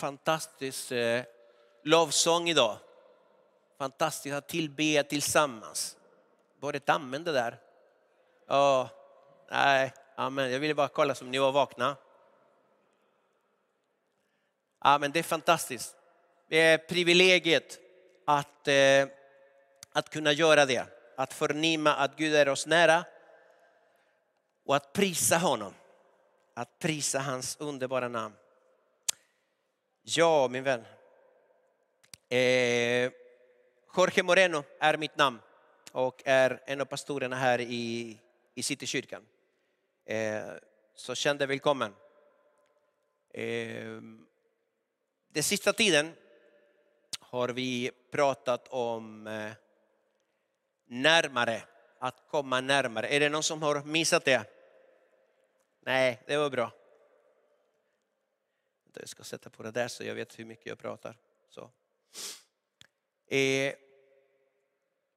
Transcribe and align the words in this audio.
fantastisk 0.00 0.92
eh, 0.92 1.24
lovsång 1.84 2.48
idag. 2.48 2.76
Fantastiskt 3.78 4.34
att 4.34 4.48
tillbe 4.48 5.02
tillsammans. 5.02 5.96
Var 6.60 6.72
det 6.72 6.76
ett 6.76 6.88
amen 6.88 7.24
det 7.24 7.32
där? 7.32 7.60
Ja, 8.48 8.88
nej, 9.50 9.92
amen. 10.16 10.52
Jag 10.52 10.60
ville 10.60 10.74
bara 10.74 10.88
kolla 10.88 11.14
om 11.20 11.30
ni 11.30 11.38
var 11.38 11.52
vakna. 11.52 11.96
Ja, 14.84 14.98
men 14.98 15.12
det 15.12 15.18
är 15.18 15.22
fantastiskt. 15.22 15.96
Det 16.48 16.56
är 16.56 16.78
privilegiet 16.78 17.78
att, 18.26 18.68
eh, 18.68 19.08
att 19.92 20.10
kunna 20.10 20.32
göra 20.32 20.66
det. 20.66 20.86
Att 21.16 21.32
förnimma 21.32 21.94
att 21.94 22.16
Gud 22.16 22.34
är 22.34 22.48
oss 22.48 22.66
nära 22.66 23.04
och 24.66 24.76
att 24.76 24.92
prisa 24.92 25.38
honom. 25.38 25.74
Att 26.54 26.78
prisa 26.78 27.18
hans 27.18 27.56
underbara 27.60 28.08
namn. 28.08 28.34
Ja, 30.16 30.48
min 30.48 30.64
vän. 30.64 30.84
Eh, 32.28 33.12
Jorge 33.96 34.22
Moreno 34.22 34.64
är 34.80 34.96
mitt 34.96 35.16
namn 35.16 35.40
och 35.92 36.22
är 36.24 36.62
en 36.66 36.80
av 36.80 36.84
pastorerna 36.84 37.36
här 37.36 37.60
i, 37.60 38.16
i 38.54 38.62
Citykyrkan. 38.62 39.26
Eh, 40.04 40.42
så 40.94 41.14
känn 41.14 41.38
dig 41.38 41.46
välkommen. 41.46 41.94
Eh, 43.34 44.00
den 45.28 45.42
sista 45.42 45.72
tiden 45.72 46.12
har 47.20 47.48
vi 47.48 47.90
pratat 48.10 48.68
om 48.68 49.26
eh, 49.26 49.52
närmare, 50.86 51.62
att 51.98 52.22
komma 52.30 52.60
närmare. 52.60 53.08
Är 53.08 53.20
det 53.20 53.28
någon 53.28 53.42
som 53.42 53.62
har 53.62 53.82
missat 53.82 54.24
det? 54.24 54.44
Nej, 55.80 56.22
det 56.26 56.36
var 56.36 56.50
bra. 56.50 56.79
Jag 58.94 59.08
ska 59.08 59.22
sätta 59.22 59.50
på 59.50 59.62
det 59.62 59.70
där 59.70 59.88
så 59.88 60.04
jag 60.04 60.14
vet 60.14 60.38
hur 60.38 60.44
mycket 60.44 60.66
jag 60.66 60.78
pratar. 60.78 61.16
Så. 61.48 61.70
Eh, 63.36 63.74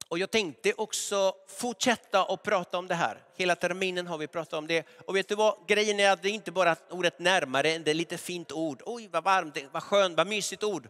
och 0.08 0.18
jag 0.18 0.30
tänkte 0.30 0.72
också 0.72 1.34
fortsätta 1.48 2.24
att 2.24 2.42
prata 2.42 2.78
om 2.78 2.88
det 2.88 2.94
här. 2.94 3.22
Hela 3.36 3.56
terminen 3.56 4.06
har 4.06 4.18
vi 4.18 4.26
pratat 4.26 4.52
om 4.52 4.66
det. 4.66 4.86
Och 5.06 5.16
vet 5.16 5.28
du 5.28 5.34
vad, 5.34 5.58
grejen 5.66 6.00
är 6.00 6.10
att 6.10 6.22
det 6.22 6.30
inte 6.30 6.52
bara 6.52 6.76
ordet 6.90 7.18
närmare, 7.18 7.78
det 7.78 7.90
är 7.90 7.94
lite 7.94 8.18
fint 8.18 8.52
ord. 8.52 8.82
Oj 8.86 9.08
vad 9.12 9.24
varmt, 9.24 9.58
vad 9.72 9.82
skönt, 9.82 10.16
vad 10.16 10.26
mysigt 10.26 10.62
ord. 10.62 10.88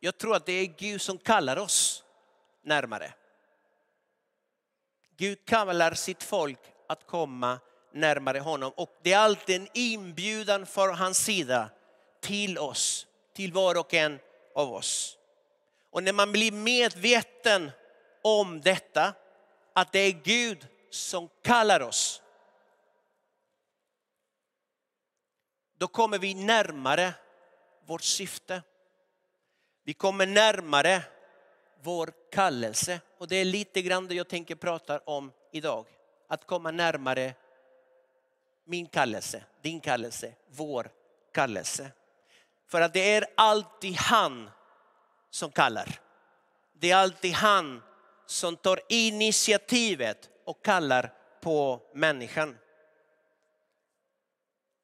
Jag 0.00 0.18
tror 0.18 0.36
att 0.36 0.46
det 0.46 0.52
är 0.52 0.66
Gud 0.66 1.00
som 1.00 1.18
kallar 1.18 1.56
oss 1.56 2.04
närmare. 2.62 3.12
Gud 5.16 5.44
kallar 5.44 5.94
sitt 5.94 6.22
folk 6.22 6.58
att 6.86 7.06
komma 7.06 7.58
närmare 7.92 8.38
honom. 8.38 8.72
Och 8.76 8.90
det 9.02 9.12
är 9.12 9.18
alltid 9.18 9.56
en 9.56 9.68
inbjudan 9.74 10.66
från 10.66 10.94
hans 10.94 11.18
sida 11.18 11.70
till 12.26 12.58
oss, 12.58 13.06
till 13.32 13.52
var 13.52 13.78
och 13.78 13.94
en 13.94 14.18
av 14.54 14.72
oss. 14.72 15.18
Och 15.90 16.02
när 16.02 16.12
man 16.12 16.32
blir 16.32 16.52
medveten 16.52 17.70
om 18.22 18.60
detta, 18.60 19.14
att 19.72 19.92
det 19.92 19.98
är 19.98 20.12
Gud 20.12 20.66
som 20.90 21.28
kallar 21.42 21.80
oss. 21.82 22.22
Då 25.78 25.88
kommer 25.88 26.18
vi 26.18 26.34
närmare 26.34 27.14
vårt 27.86 28.02
syfte. 28.02 28.62
Vi 29.84 29.94
kommer 29.94 30.26
närmare 30.26 31.02
vår 31.82 32.12
kallelse. 32.30 33.00
Och 33.18 33.28
det 33.28 33.36
är 33.36 33.44
lite 33.44 33.82
grann 33.82 34.06
det 34.06 34.14
jag 34.14 34.28
tänker 34.28 34.54
prata 34.54 34.98
om 34.98 35.32
idag. 35.52 35.86
Att 36.28 36.46
komma 36.46 36.70
närmare 36.70 37.34
min 38.64 38.86
kallelse, 38.86 39.44
din 39.62 39.80
kallelse, 39.80 40.32
vår 40.48 40.90
kallelse. 41.32 41.90
För 42.68 42.80
att 42.80 42.92
det 42.92 43.14
är 43.14 43.26
alltid 43.36 43.96
han 43.96 44.50
som 45.30 45.50
kallar. 45.50 46.00
Det 46.72 46.90
är 46.90 46.96
alltid 46.96 47.32
han 47.32 47.82
som 48.26 48.56
tar 48.56 48.80
initiativet 48.88 50.30
och 50.44 50.64
kallar 50.64 51.12
på 51.40 51.82
människan. 51.94 52.58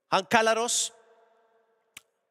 Han 0.08 0.24
kallar 0.24 0.56
oss 0.56 0.92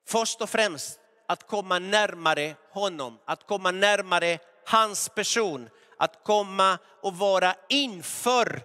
först 0.07 0.41
och 0.41 0.49
främst 0.49 0.99
att 1.27 1.47
komma 1.47 1.79
närmare 1.79 2.55
honom, 2.71 3.19
att 3.25 3.47
komma 3.47 3.71
närmare 3.71 4.39
hans 4.65 5.09
person, 5.09 5.69
att 5.97 6.23
komma 6.23 6.79
och 7.01 7.15
vara 7.15 7.55
inför 7.69 8.61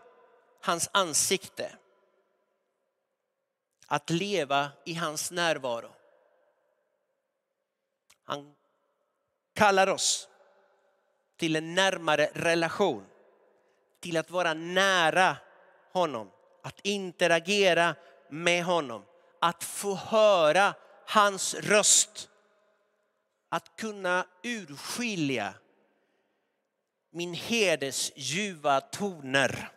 hans 0.63 0.91
ansikte. 0.93 1.77
Att 3.87 4.11
leva 4.11 4.69
i 4.85 4.95
hans 4.95 5.31
närvaro. 5.31 5.91
Han 8.27 8.55
kallar 9.55 9.87
oss 9.87 10.29
till 11.37 11.57
en 11.57 11.75
närmare 11.75 12.31
relation. 12.35 13.07
Till 14.01 14.17
att 14.17 14.31
vara 14.31 14.55
nära 14.55 15.37
honom, 15.93 16.31
att 16.63 16.81
interagera 16.83 17.95
med 18.31 18.65
honom. 18.65 19.05
Att 19.41 19.65
få 19.65 19.95
höra 19.95 20.75
hans 21.07 21.55
röst. 21.55 22.31
Att 23.49 23.77
kunna 23.77 24.27
urskilja 24.43 25.55
min 27.11 27.35
herdes 27.35 28.13
ljuva 28.17 28.81
toner 28.81 29.73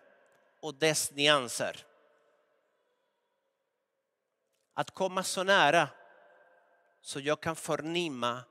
och 0.61 0.75
dess 0.75 1.11
nyanser. 1.11 1.85
Att 4.73 4.91
komma 4.91 5.23
så 5.23 5.43
nära 5.43 5.87
så 7.01 7.19
jag 7.19 7.41
kan 7.41 7.55
förnimma 7.55 8.43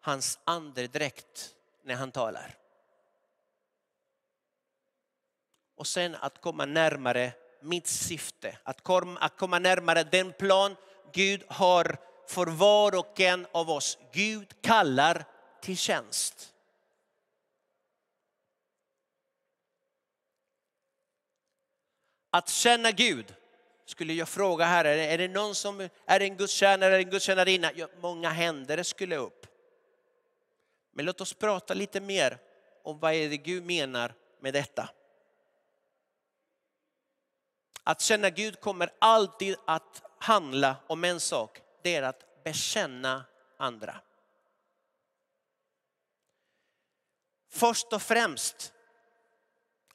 hans 0.00 0.38
andedräkt 0.44 1.54
när 1.82 1.94
han 1.94 2.12
talar. 2.12 2.58
Och 5.74 5.86
sen 5.86 6.14
att 6.14 6.40
komma 6.40 6.64
närmare 6.66 7.32
mitt 7.60 7.86
syfte, 7.86 8.58
att 8.62 8.82
komma, 9.36 9.58
närmare 9.58 10.04
den 10.04 10.32
plan 10.32 10.76
Gud 11.12 11.44
har 11.48 11.98
för 12.28 12.46
var 12.46 12.98
och 12.98 13.20
en 13.20 13.46
av 13.52 13.70
oss. 13.70 13.98
Gud 14.12 14.62
kallar 14.62 15.24
till 15.60 15.76
tjänst. 15.78 16.54
Att 22.30 22.48
känna 22.48 22.90
Gud 22.90 23.34
skulle 23.92 24.12
jag 24.12 24.28
fråga 24.28 24.64
här, 24.64 24.84
är 24.84 25.18
det 25.18 25.28
någon 25.28 25.54
som 25.54 25.88
är 26.06 26.20
en 26.20 26.36
gudstjänare 26.36 26.86
eller 26.86 27.04
en 27.04 27.10
gudstjänarinna? 27.10 27.70
Ja, 27.74 27.88
många 28.00 28.30
händer 28.30 28.82
skulle 28.82 29.16
upp. 29.16 29.46
Men 30.92 31.04
låt 31.04 31.20
oss 31.20 31.34
prata 31.34 31.74
lite 31.74 32.00
mer 32.00 32.38
om 32.82 32.98
vad 32.98 33.14
är 33.14 33.28
det 33.28 33.36
Gud 33.36 33.64
menar 33.64 34.14
med 34.40 34.54
detta. 34.54 34.90
Att 37.84 38.00
känna 38.00 38.30
Gud 38.30 38.60
kommer 38.60 38.90
alltid 38.98 39.56
att 39.64 40.02
handla 40.18 40.76
om 40.86 41.04
en 41.04 41.20
sak. 41.20 41.60
Det 41.82 41.94
är 41.94 42.02
att 42.02 42.44
bekänna 42.44 43.24
andra. 43.56 44.00
Först 47.48 47.92
och 47.92 48.02
främst, 48.02 48.72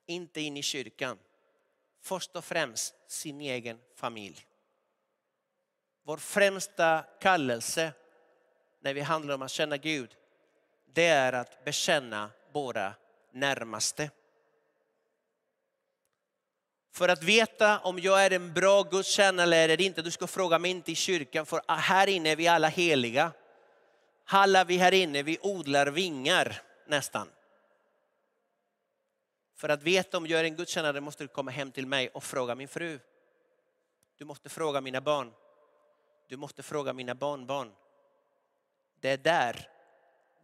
inte 0.05 0.41
in 0.41 0.57
i 0.57 0.63
kyrkan. 0.63 1.17
Först 2.07 2.35
och 2.35 2.45
främst 2.45 2.95
sin 3.07 3.41
egen 3.41 3.79
familj. 3.95 4.45
Vår 6.03 6.17
främsta 6.17 7.05
kallelse 7.21 7.93
när 8.81 8.93
vi 8.93 9.01
handlar 9.01 9.35
om 9.35 9.41
att 9.41 9.51
känna 9.51 9.77
Gud 9.77 10.15
det 10.93 11.05
är 11.05 11.33
att 11.33 11.65
bekänna 11.65 12.29
våra 12.51 12.93
närmaste. 13.33 14.09
För 16.93 17.09
att 17.09 17.23
veta 17.23 17.79
om 17.79 17.99
jag 17.99 18.25
är 18.25 18.31
en 18.31 18.53
bra 18.53 18.83
gudstjänare 18.83 19.55
eller 19.55 19.81
inte, 19.81 20.01
du 20.01 20.11
ska 20.11 20.27
fråga 20.27 20.59
mig 20.59 20.71
inte 20.71 20.91
i 20.91 20.95
kyrkan 20.95 21.45
för 21.45 21.61
här 21.67 22.07
inne 22.07 22.29
är 22.29 22.35
vi 22.35 22.47
alla 22.47 22.67
heliga. 22.67 23.31
Alla 24.25 24.63
vi 24.63 24.77
här 24.77 24.93
inne, 24.93 25.23
vi 25.23 25.37
odlar 25.41 25.87
vingar 25.87 26.61
nästan. 26.87 27.27
För 29.57 29.69
att 29.69 29.83
veta 29.83 30.17
om 30.17 30.27
jag 30.27 30.39
är 30.39 30.43
en 30.43 30.55
gudstjänare 30.55 31.01
måste 31.01 31.23
du 31.23 31.27
komma 31.27 31.51
hem 31.51 31.71
till 31.71 31.87
mig 31.87 32.09
och 32.09 32.23
fråga 32.23 32.55
min 32.55 32.67
fru. 32.67 32.99
Du 34.17 34.25
måste 34.25 34.49
fråga 34.49 34.81
mina 34.81 35.01
barn. 35.01 35.33
Du 36.27 36.37
måste 36.37 36.63
fråga 36.63 36.93
mina 36.93 37.15
barnbarn. 37.15 37.71
Det 38.99 39.09
är 39.09 39.17
där 39.17 39.69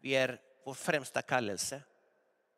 vi 0.02 0.16
är 0.16 0.42
vår 0.66 0.74
främsta 0.74 1.22
kallelse. 1.22 1.82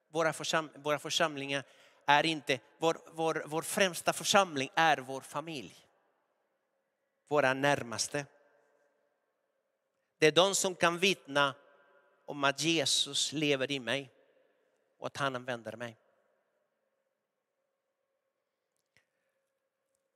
Våra, 0.09 0.33
försam, 0.33 0.69
våra 0.75 0.99
församlingar 0.99 1.63
är 2.05 2.25
inte, 2.25 2.59
vår, 2.77 2.97
vår, 3.11 3.43
vår 3.45 3.61
främsta 3.61 4.13
församling 4.13 4.69
är 4.75 4.97
vår 4.97 5.21
familj. 5.21 5.87
Våra 7.27 7.53
närmaste. 7.53 8.25
Det 10.17 10.27
är 10.27 10.31
de 10.31 10.55
som 10.55 10.75
kan 10.75 10.99
vittna 10.99 11.55
om 12.25 12.43
att 12.43 12.61
Jesus 12.61 13.33
lever 13.33 13.71
i 13.71 13.79
mig 13.79 14.11
och 14.97 15.07
att 15.07 15.17
han 15.17 15.35
använder 15.35 15.75
mig. 15.75 15.97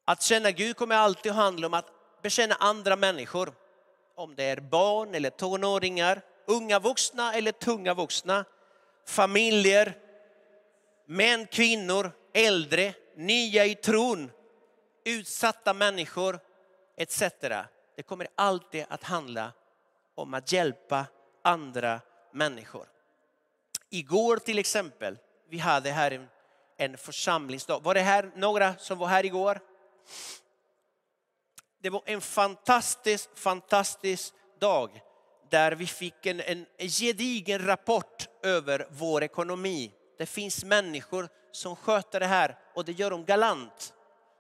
Att 0.10 0.22
känna 0.22 0.52
Gud 0.52 0.78
kommer 0.78 0.96
alltid 0.96 1.32
att 1.32 1.38
handla 1.38 1.68
om 1.68 1.74
att 1.74 1.86
bekänna 2.22 2.56
andra 2.56 2.96
människor. 2.96 3.54
om 4.16 4.36
det 4.36 4.44
är 4.44 4.60
barn 4.60 5.16
eller 5.16 5.30
tonåringar, 5.30 6.22
unga 6.46 6.80
vuxna 6.80 7.34
eller 7.34 7.52
tunga 7.52 7.94
vuxna, 7.94 8.46
familjer, 9.08 9.98
män, 11.06 11.48
kvinnor, 11.48 12.12
äldre, 12.34 12.94
nya 13.16 13.66
i 13.66 13.76
tron, 13.76 14.32
utsatta 15.06 15.74
människor 15.74 16.40
etc. 16.98 17.24
Det 17.96 18.04
kommer 18.06 18.28
alltid 18.36 18.86
att 18.90 19.04
handla 19.04 19.52
om 20.16 20.34
att 20.34 20.52
hjälpa 20.52 21.06
andra 21.44 22.02
människor. 22.34 22.88
Igår 23.90 24.38
till 24.38 24.60
exempel, 24.60 25.18
vi 25.50 25.58
hade 25.58 25.92
här 25.92 26.12
en, 26.12 26.28
en 26.78 26.98
församlingsdag. 26.98 27.80
Var 27.84 27.94
det 27.94 28.02
här 28.02 28.32
några 28.36 28.76
som 28.76 28.98
var 28.98 29.08
här 29.08 29.26
igår? 29.26 29.69
Det 31.82 31.90
var 31.90 32.02
en 32.06 32.22
fantastisk, 32.22 33.30
fantastisk 33.36 34.34
dag 34.60 35.02
där 35.50 35.72
vi 35.72 35.88
fick 35.88 36.26
en, 36.26 36.42
en 36.42 36.66
gedigen 36.78 37.66
rapport 37.66 38.28
över 38.44 38.88
vår 38.92 39.24
ekonomi. 39.24 39.92
Det 40.18 40.26
finns 40.26 40.64
människor 40.64 41.30
som 41.52 41.76
sköter 41.76 42.20
det 42.20 42.26
här 42.26 42.58
och 42.76 42.86
det 42.86 42.92
gör 42.92 43.12
de 43.12 43.26
galant. 43.26 43.94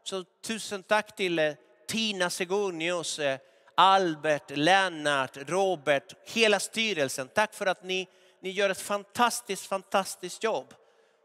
Så 0.04 0.24
tusen 0.24 0.84
tack 0.84 1.16
till 1.16 1.40
eh, 1.40 1.54
Tina 1.88 2.30
Segonius, 2.30 3.20
eh, 3.20 3.40
Albert, 3.76 4.50
Lennart, 4.50 5.38
Robert, 5.38 6.14
hela 6.26 6.60
styrelsen. 6.60 7.28
Tack 7.28 7.54
för 7.54 7.66
att 7.66 7.84
ni, 7.84 8.08
ni 8.42 8.50
gör 8.50 8.70
ett 8.70 8.82
fantastiskt, 8.82 9.66
fantastiskt 9.66 10.44
jobb. 10.44 10.74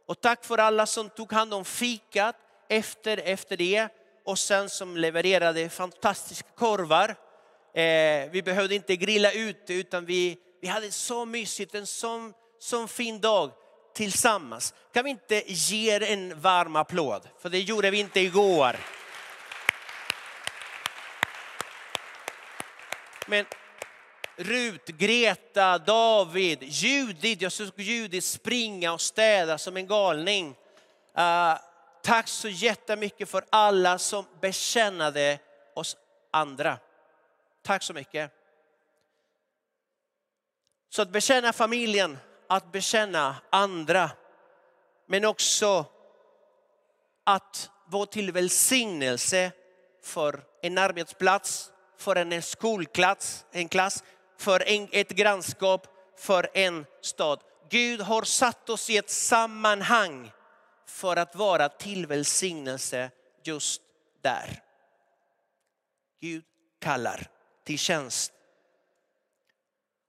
Och 0.06 0.20
tack 0.20 0.44
för 0.44 0.58
alla 0.58 0.86
som 0.86 1.08
tog 1.08 1.32
hand 1.32 1.54
om 1.54 1.64
fikat 1.64 2.36
efter, 2.68 3.16
efter 3.16 3.56
det 3.56 3.88
och 4.24 4.38
sen 4.38 4.70
som 4.70 4.96
levererade 4.96 5.68
fantastiska 5.68 6.48
korvar. 6.56 7.16
Eh, 7.74 8.30
vi 8.30 8.42
behövde 8.44 8.74
inte 8.74 8.96
grilla 8.96 9.32
ut 9.32 9.64
utan 9.68 10.04
vi, 10.04 10.38
vi 10.60 10.68
hade 10.68 10.90
så 10.90 11.24
mysigt, 11.24 11.74
en 11.74 11.86
sån, 11.86 12.32
sån 12.58 12.88
fin 12.88 13.20
dag 13.20 13.50
tillsammans. 13.94 14.74
Kan 14.94 15.04
vi 15.04 15.10
inte 15.10 15.42
ge 15.46 15.94
er 15.94 16.02
en 16.02 16.40
varm 16.40 16.76
applåd? 16.76 17.28
För 17.42 17.48
det 17.48 17.60
gjorde 17.60 17.90
vi 17.90 17.98
inte 17.98 18.20
igår. 18.20 18.76
Men 23.26 23.46
Rut, 24.36 24.86
Greta, 24.86 25.78
David, 25.78 26.58
Judit, 26.62 27.42
jag 27.42 27.52
såg 27.52 27.68
Judit 27.76 28.24
springa 28.24 28.92
och 28.92 29.00
städa 29.00 29.58
som 29.58 29.76
en 29.76 29.86
galning. 29.86 30.54
Uh, 31.18 31.58
tack 32.04 32.28
så 32.28 32.48
jättemycket 32.48 33.28
för 33.28 33.44
alla 33.50 33.98
som 33.98 34.24
bekännade 34.40 35.38
oss 35.74 35.96
andra. 36.30 36.78
Tack 37.62 37.82
så 37.82 37.92
mycket. 37.92 38.30
Så 40.90 41.02
att 41.02 41.10
bekänna 41.10 41.52
familjen, 41.52 42.18
att 42.48 42.72
bekänna 42.72 43.36
andra, 43.50 44.10
men 45.06 45.24
också 45.24 45.86
att 47.24 47.70
vara 47.86 48.06
till 48.06 48.32
välsignelse 48.32 49.52
för 50.02 50.44
en 50.62 50.78
arbetsplats, 50.78 51.72
för 51.98 52.16
en 52.16 52.42
skolklass, 52.42 53.46
en 53.52 53.68
klass, 53.68 54.04
för 54.38 54.68
en, 54.68 54.88
ett 54.92 55.10
grannskap, 55.10 55.86
för 56.18 56.50
en 56.54 56.86
stad. 57.00 57.40
Gud 57.70 58.00
har 58.00 58.22
satt 58.22 58.70
oss 58.70 58.90
i 58.90 58.96
ett 58.96 59.10
sammanhang 59.10 60.32
för 60.86 61.16
att 61.16 61.34
vara 61.34 61.68
till 61.68 62.06
välsignelse 62.06 63.10
just 63.42 63.82
där. 64.20 64.62
Gud 66.20 66.44
kallar 66.78 67.26
till 67.64 67.78
tjänst. 67.78 68.32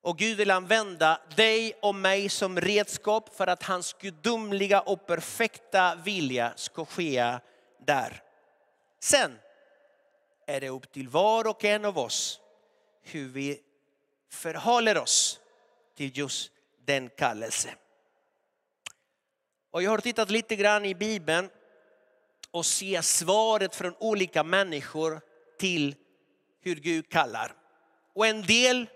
Och 0.01 0.17
Gud 0.17 0.37
vill 0.37 0.51
använda 0.51 1.21
dig 1.35 1.73
och 1.81 1.95
mig 1.95 2.29
som 2.29 2.61
redskap 2.61 3.35
för 3.35 3.47
att 3.47 3.63
hans 3.63 3.93
gudomliga 3.93 4.81
och 4.81 5.07
perfekta 5.07 5.95
vilja 5.95 6.53
ska 6.55 6.85
ske 6.85 7.37
där. 7.85 8.23
Sen 8.99 9.39
är 10.47 10.61
det 10.61 10.69
upp 10.69 10.91
till 10.91 11.09
var 11.09 11.47
och 11.47 11.63
en 11.63 11.85
av 11.85 11.97
oss 11.97 12.41
hur 13.01 13.29
vi 13.29 13.61
förhåller 14.29 14.97
oss 14.97 15.39
till 15.95 16.17
just 16.17 16.51
den 16.85 17.09
kallelsen. 17.09 17.75
Och 19.75 19.83
jag 19.83 19.91
har 19.91 19.97
tittat 19.97 20.29
lite 20.29 20.55
grann 20.55 20.85
i 20.85 20.95
Bibeln 20.95 21.49
och 22.51 22.65
ser 22.65 23.01
svaret 23.01 23.75
från 23.75 23.95
olika 23.99 24.43
människor 24.43 25.21
till 25.57 25.95
hur 26.61 26.75
Gud 26.75 27.09
kallar. 27.09 27.55
Och 28.13 28.27
en 28.27 28.41
del 28.41 28.87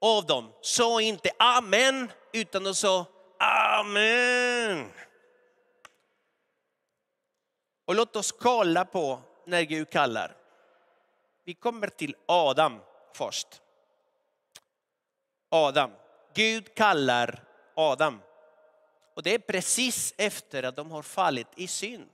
av 0.00 0.26
dem 0.26 0.52
sa 0.60 1.00
inte 1.00 1.30
amen 1.38 2.10
utan 2.32 2.64
de 2.64 2.74
sa 2.74 3.06
amen. 3.38 4.90
Och 7.84 7.94
låt 7.94 8.16
oss 8.16 8.32
kolla 8.32 8.84
på 8.84 9.20
när 9.46 9.62
Gud 9.62 9.90
kallar. 9.90 10.36
Vi 11.44 11.54
kommer 11.54 11.88
till 11.88 12.16
Adam 12.26 12.80
först. 13.14 13.62
Adam. 15.48 15.90
Gud 16.34 16.74
kallar 16.74 17.44
Adam. 17.74 18.20
Och 19.18 19.24
det 19.24 19.34
är 19.34 19.38
precis 19.38 20.14
efter 20.16 20.62
att 20.62 20.76
de 20.76 20.90
har 20.90 21.02
fallit 21.02 21.46
i 21.56 21.66
synd. 21.66 22.10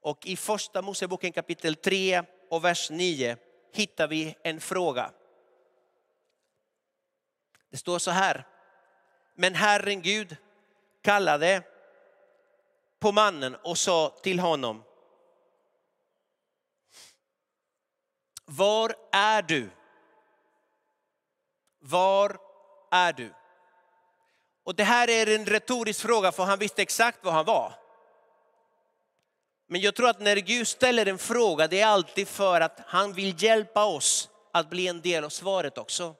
Och 0.00 0.26
i 0.26 0.36
första 0.36 0.82
Moseboken 0.82 1.32
kapitel 1.32 1.74
3 1.74 2.22
och 2.50 2.64
vers 2.64 2.90
9 2.90 3.36
hittar 3.72 4.08
vi 4.08 4.36
en 4.42 4.60
fråga. 4.60 5.10
Det 7.70 7.76
står 7.76 7.98
så 7.98 8.10
här. 8.10 8.46
Men 9.34 9.54
Herren 9.54 10.02
Gud 10.02 10.36
kallade 11.02 11.62
på 12.98 13.12
mannen 13.12 13.54
och 13.54 13.78
sa 13.78 14.18
till 14.22 14.40
honom. 14.40 14.82
Var 18.44 18.94
är 19.12 19.42
du? 19.42 19.70
Var 21.78 22.38
är 22.90 23.12
du? 23.12 23.34
Och 24.64 24.74
det 24.74 24.84
här 24.84 25.10
är 25.10 25.34
en 25.34 25.46
retorisk 25.46 26.00
fråga 26.00 26.32
för 26.32 26.44
han 26.44 26.58
visste 26.58 26.82
exakt 26.82 27.24
var 27.24 27.32
han 27.32 27.44
var. 27.44 27.74
Men 29.68 29.80
jag 29.80 29.94
tror 29.94 30.08
att 30.08 30.20
när 30.20 30.36
Gud 30.36 30.68
ställer 30.68 31.06
en 31.06 31.18
fråga, 31.18 31.68
det 31.68 31.80
är 31.80 31.86
alltid 31.86 32.28
för 32.28 32.60
att 32.60 32.80
han 32.86 33.12
vill 33.12 33.42
hjälpa 33.42 33.84
oss 33.84 34.30
att 34.52 34.70
bli 34.70 34.88
en 34.88 35.00
del 35.00 35.24
av 35.24 35.28
svaret 35.28 35.78
också. 35.78 36.14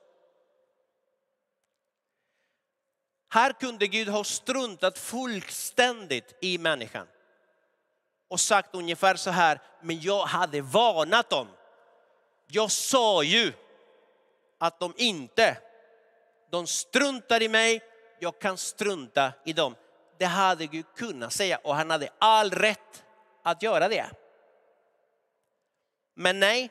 Här 3.29 3.53
kunde 3.53 3.87
Gud 3.87 4.07
ha 4.07 4.23
struntat 4.23 4.97
fullständigt 4.97 6.35
i 6.41 6.57
människan 6.57 7.07
och 8.27 8.39
sagt 8.39 8.75
ungefär 8.75 9.15
så 9.15 9.29
här, 9.29 9.61
men 9.81 10.01
jag 10.01 10.25
hade 10.25 10.61
varnat 10.61 11.29
dem. 11.29 11.47
Jag 12.47 12.71
sa 12.71 13.23
ju 13.23 13.53
att 14.57 14.79
de 14.79 14.93
inte, 14.97 15.57
de 16.51 16.67
struntar 16.67 17.41
i 17.41 17.49
mig, 17.49 17.81
jag 18.25 18.39
kan 18.39 18.57
strunta 18.57 19.33
i 19.45 19.53
dem. 19.53 19.75
Det 20.17 20.25
hade 20.25 20.67
Gud 20.67 20.85
kunnat 20.95 21.33
säga 21.33 21.59
och 21.63 21.75
han 21.75 21.89
hade 21.89 22.09
all 22.19 22.51
rätt 22.51 23.03
att 23.43 23.63
göra 23.63 23.87
det. 23.87 24.05
Men 26.13 26.39
nej, 26.39 26.69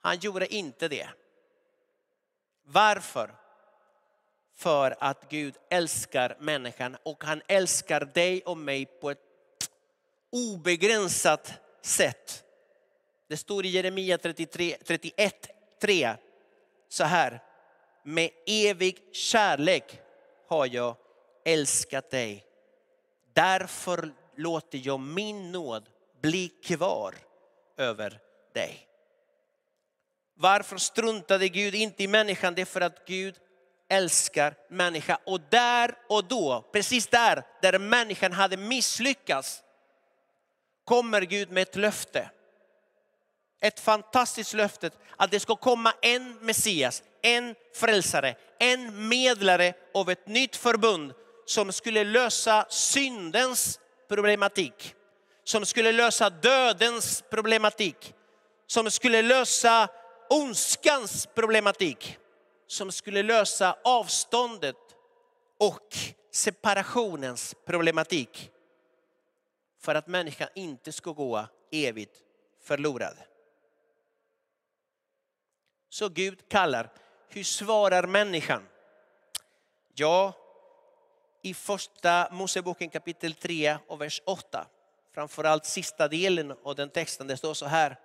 han 0.00 0.18
gjorde 0.18 0.54
inte 0.54 0.88
det. 0.88 1.08
Varför? 2.64 3.34
För 4.54 4.96
att 5.00 5.28
Gud 5.28 5.56
älskar 5.70 6.36
människan 6.40 6.96
och 7.02 7.24
han 7.24 7.42
älskar 7.46 8.00
dig 8.00 8.42
och 8.42 8.58
mig 8.58 8.86
på 8.86 9.10
ett 9.10 9.18
obegränsat 10.30 11.52
sätt. 11.82 12.44
Det 13.28 13.36
står 13.36 13.66
i 13.66 13.68
Jeremia 13.68 14.18
33, 14.18 14.76
31, 14.84 15.48
3 15.80 16.16
så 16.88 17.04
här. 17.04 17.49
Med 18.02 18.30
evig 18.46 18.98
kärlek 19.12 20.00
har 20.48 20.66
jag 20.66 20.96
älskat 21.44 22.10
dig. 22.10 22.44
Därför 23.32 24.12
låter 24.36 24.80
jag 24.84 25.00
min 25.00 25.52
nåd 25.52 25.88
bli 26.22 26.48
kvar 26.48 27.14
över 27.76 28.20
dig. 28.54 28.86
Varför 30.34 30.76
struntade 30.76 31.48
Gud 31.48 31.74
inte 31.74 32.02
i 32.02 32.08
människan? 32.08 32.54
Det 32.54 32.62
är 32.62 32.66
för 32.66 32.80
att 32.80 33.06
Gud 33.06 33.34
älskar 33.88 34.54
människan. 34.68 35.18
Och 35.26 35.40
där 35.40 35.94
och 36.08 36.24
då, 36.24 36.68
precis 36.72 37.06
där, 37.06 37.42
där 37.62 37.78
människan 37.78 38.32
hade 38.32 38.56
misslyckats, 38.56 39.62
kommer 40.84 41.22
Gud 41.22 41.50
med 41.50 41.62
ett 41.62 41.76
löfte. 41.76 42.30
Ett 43.60 43.80
fantastiskt 43.80 44.54
löfte 44.54 44.90
att 45.16 45.30
det 45.30 45.40
ska 45.40 45.56
komma 45.56 45.92
en 46.02 46.38
Messias, 46.40 47.02
en 47.22 47.54
frälsare, 47.74 48.36
en 48.58 49.08
medlare 49.08 49.74
av 49.94 50.10
ett 50.10 50.28
nytt 50.28 50.56
förbund 50.56 51.12
som 51.46 51.72
skulle 51.72 52.04
lösa 52.04 52.66
syndens 52.68 53.80
problematik, 54.08 54.94
som 55.44 55.66
skulle 55.66 55.92
lösa 55.92 56.30
dödens 56.30 57.24
problematik, 57.30 58.14
som 58.66 58.90
skulle 58.90 59.22
lösa 59.22 59.88
ondskans 60.30 61.28
problematik, 61.34 62.18
som 62.66 62.92
skulle 62.92 63.22
lösa 63.22 63.76
avståndet 63.84 64.76
och 65.58 65.96
separationens 66.32 67.54
problematik 67.66 68.50
för 69.80 69.94
att 69.94 70.06
människan 70.06 70.48
inte 70.54 70.92
ska 70.92 71.12
gå 71.12 71.46
evigt 71.72 72.16
förlorad. 72.62 73.16
Så 75.90 76.08
Gud 76.08 76.48
kallar. 76.48 76.92
Hur 77.28 77.44
svarar 77.44 78.06
människan? 78.06 78.68
Ja, 79.94 80.32
i 81.42 81.54
första 81.54 82.28
Moseboken 82.32 82.90
kapitel 82.90 83.34
3 83.34 83.78
och 83.88 84.00
vers 84.00 84.22
8, 84.26 84.66
framförallt 85.14 85.64
sista 85.64 86.08
delen 86.08 86.54
av 86.64 86.74
den 86.74 86.90
texten, 86.90 87.26
det 87.26 87.36
står 87.36 87.54
så 87.54 87.66
här. 87.66 87.98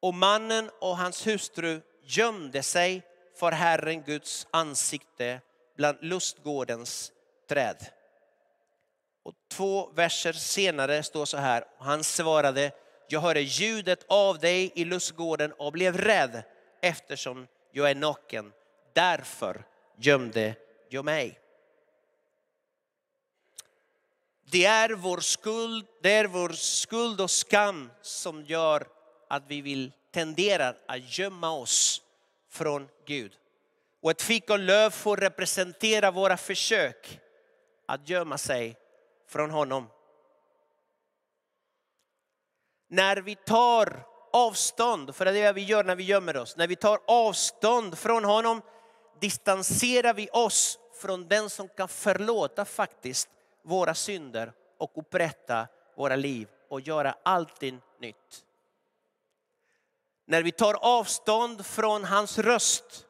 Och 0.00 0.14
mannen 0.14 0.70
och 0.80 0.96
hans 0.96 1.26
hustru 1.26 1.80
gömde 2.02 2.62
sig 2.62 3.02
för 3.36 3.52
Herren 3.52 4.02
Guds 4.02 4.46
ansikte 4.50 5.40
bland 5.76 5.98
lustgårdens 6.00 7.12
träd. 7.48 7.86
Och 9.22 9.34
två 9.50 9.90
verser 9.94 10.32
senare 10.32 11.02
står 11.02 11.24
så 11.24 11.36
här, 11.36 11.64
han 11.78 12.04
svarade, 12.04 12.72
jag 13.08 13.20
hörde 13.20 13.40
ljudet 13.40 14.04
av 14.08 14.38
dig 14.38 14.72
i 14.74 14.84
lustgården 14.84 15.52
och 15.52 15.72
blev 15.72 15.98
rädd 15.98 16.42
eftersom 16.82 17.46
jag 17.72 17.90
är 17.90 17.94
naken. 17.94 18.52
Därför 18.92 19.64
gömde 19.98 20.54
jag 20.88 21.04
mig. 21.04 21.40
Det 24.50 24.64
är 24.64 24.90
vår 24.90 25.20
skuld, 25.20 25.86
det 26.02 26.12
är 26.12 26.24
vår 26.24 26.48
skuld 26.48 27.20
och 27.20 27.30
skam 27.30 27.90
som 28.02 28.44
gör 28.44 28.86
att 29.28 29.42
vi 29.46 29.60
vill 29.60 29.92
tendera 30.10 30.74
att 30.86 31.18
gömma 31.18 31.50
oss 31.50 32.02
från 32.50 32.88
Gud. 33.06 33.32
Och 34.02 34.10
ett 34.10 34.22
fikonlöv 34.22 34.90
får 34.90 35.16
representera 35.16 36.10
våra 36.10 36.36
försök 36.36 37.20
att 37.86 38.08
gömma 38.08 38.38
sig 38.38 38.76
från 39.28 39.50
honom. 39.50 39.86
När 42.88 43.16
vi 43.16 43.34
tar 43.34 44.06
avstånd, 44.32 45.14
för 45.14 45.24
det 45.24 45.30
är 45.30 45.34
det 45.44 45.52
vi 45.52 45.64
gör 45.64 45.84
när 45.84 45.96
vi 45.96 46.04
gömmer 46.04 46.36
oss, 46.36 46.56
när 46.56 46.68
vi 46.68 46.76
tar 46.76 46.98
avstånd 47.06 47.98
från 47.98 48.24
honom 48.24 48.62
distanserar 49.20 50.14
vi 50.14 50.28
oss 50.32 50.78
från 51.00 51.28
den 51.28 51.50
som 51.50 51.68
kan 51.68 51.88
förlåta 51.88 52.64
faktiskt 52.64 53.28
våra 53.64 53.94
synder 53.94 54.52
och 54.78 54.92
upprätta 54.98 55.66
våra 55.96 56.16
liv 56.16 56.48
och 56.68 56.80
göra 56.80 57.14
allting 57.22 57.80
nytt. 58.00 58.44
När 60.26 60.42
vi 60.42 60.52
tar 60.52 60.74
avstånd 60.74 61.66
från 61.66 62.04
hans 62.04 62.38
röst 62.38 63.06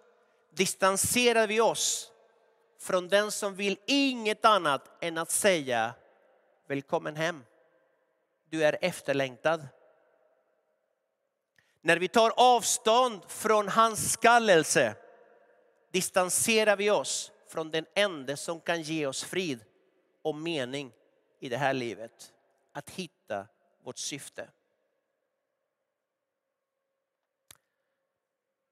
distanserar 0.55 1.47
vi 1.47 1.61
oss 1.61 2.13
från 2.81 3.09
den 3.09 3.31
som 3.31 3.55
vill 3.55 3.79
inget 3.87 4.45
annat 4.45 4.91
än 5.01 5.19
att 5.19 5.31
säga 5.31 5.95
välkommen 6.69 7.17
hem. 7.17 7.45
Du 8.51 8.65
är 8.65 8.79
efterlängtad. 8.81 9.69
När 11.81 11.97
vi 11.97 12.09
tar 12.09 12.33
avstånd 12.37 13.23
från 13.29 13.69
hans 13.69 14.13
skallelse 14.13 14.97
distanserar 15.93 16.77
vi 16.77 16.91
oss 16.91 17.33
från 17.49 17.71
den 17.71 17.87
enda 17.95 18.37
som 18.37 18.61
kan 18.61 18.83
ge 18.83 19.07
oss 19.07 19.25
frid 19.25 19.65
och 20.23 20.35
mening 20.35 20.93
i 21.41 21.49
det 21.49 21.57
här 21.57 21.75
livet. 21.75 22.33
Att 22.73 22.91
hitta 22.91 23.47
vårt 23.85 23.99
syfte. 23.99 24.51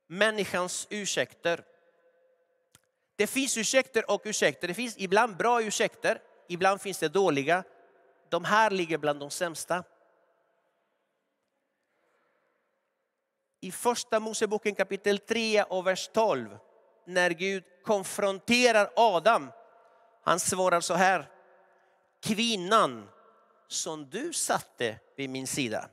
Människans 0.07 0.87
ursäkter. 0.90 1.64
Det 3.16 3.26
finns 3.26 3.57
ursäkter 3.57 4.11
och 4.11 4.23
ursäkter. 4.25 4.69
Det 4.69 4.75
finns 4.75 4.95
ibland 4.99 5.37
bra 5.37 5.62
ursäkter, 5.62 6.23
ibland 6.49 6.81
finns 6.81 6.99
det 6.99 7.09
dåliga. 7.09 7.64
De 8.35 8.45
här 8.45 8.71
ligger 8.71 8.99
bland 8.99 9.21
de 9.21 9.31
sämsta. 9.31 9.85
I 13.61 13.73
första 13.73 14.21
Moseboken 14.21 14.75
kapitel 14.75 15.19
3 15.19 15.62
och 15.62 15.87
vers 15.87 16.09
12 16.09 16.59
när 17.07 17.31
Gud 17.31 17.64
konfronterar 17.85 18.91
Adam. 18.97 19.50
Han 20.23 20.41
svarar 20.41 20.81
så 20.81 20.95
här. 20.95 21.31
Kvinnan 22.23 23.09
som 23.69 24.11
du 24.11 24.33
satte 24.33 24.99
vid 25.17 25.31
min 25.31 25.47
sida. 25.47 25.88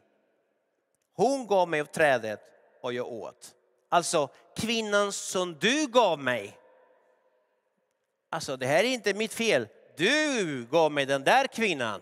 Hon 1.13 1.47
gav 1.47 1.69
mig 1.69 1.81
av 1.81 1.85
trädet 1.85 2.41
och 2.81 2.93
jag 2.93 3.07
åt. 3.07 3.55
Alltså 3.89 4.29
kvinnan 4.57 5.11
som 5.11 5.53
du 5.59 5.87
gav 5.87 6.19
mig. 6.19 6.57
Alltså 8.29 8.57
det 8.57 8.67
här 8.67 8.83
är 8.83 8.93
inte 8.93 9.13
mitt 9.13 9.33
fel. 9.33 9.67
Du 9.97 10.65
gav 10.71 10.91
mig 10.91 11.05
den 11.05 11.23
där 11.23 11.47
kvinnan. 11.47 12.01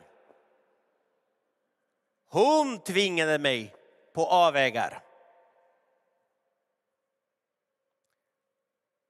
Hon 2.30 2.80
tvingade 2.80 3.40
mig 3.40 3.76
på 4.14 4.26
avvägar. 4.26 5.04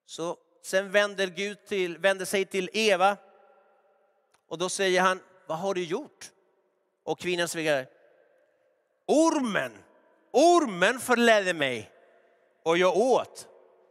Så 0.05 0.38
sen 0.61 0.91
vänder 0.91 1.27
Gud 1.27 1.65
till, 1.65 1.97
vänder 1.97 2.25
sig 2.25 2.45
till 2.45 2.69
Eva 2.73 3.17
och 4.47 4.57
då 4.57 4.69
säger 4.69 5.01
han, 5.01 5.21
vad 5.47 5.57
har 5.57 5.73
du 5.73 5.83
gjort? 5.83 6.31
Och 7.03 7.19
kvinnan 7.19 7.47
säger, 7.47 7.88
ormen, 9.05 9.83
ormen 10.31 10.99
förledde 10.99 11.53
mig 11.53 11.91
och 12.63 12.77
jag 12.77 12.97
åt. 12.97 13.47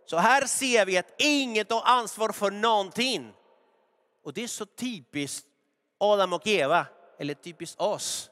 Så 0.06 0.16
här 0.16 0.46
ser 0.46 0.86
vi 0.86 0.98
att 0.98 1.14
inget 1.18 1.70
har 1.70 1.82
ansvar 1.84 2.32
för 2.32 2.50
någonting. 2.50 3.32
Och 4.22 4.32
det 4.32 4.42
är 4.42 4.48
så 4.48 4.66
typiskt 4.66 5.46
Adam 5.98 6.32
och 6.32 6.46
Eva, 6.46 6.86
eller 7.18 7.34
typiskt 7.34 7.80
oss, 7.80 8.27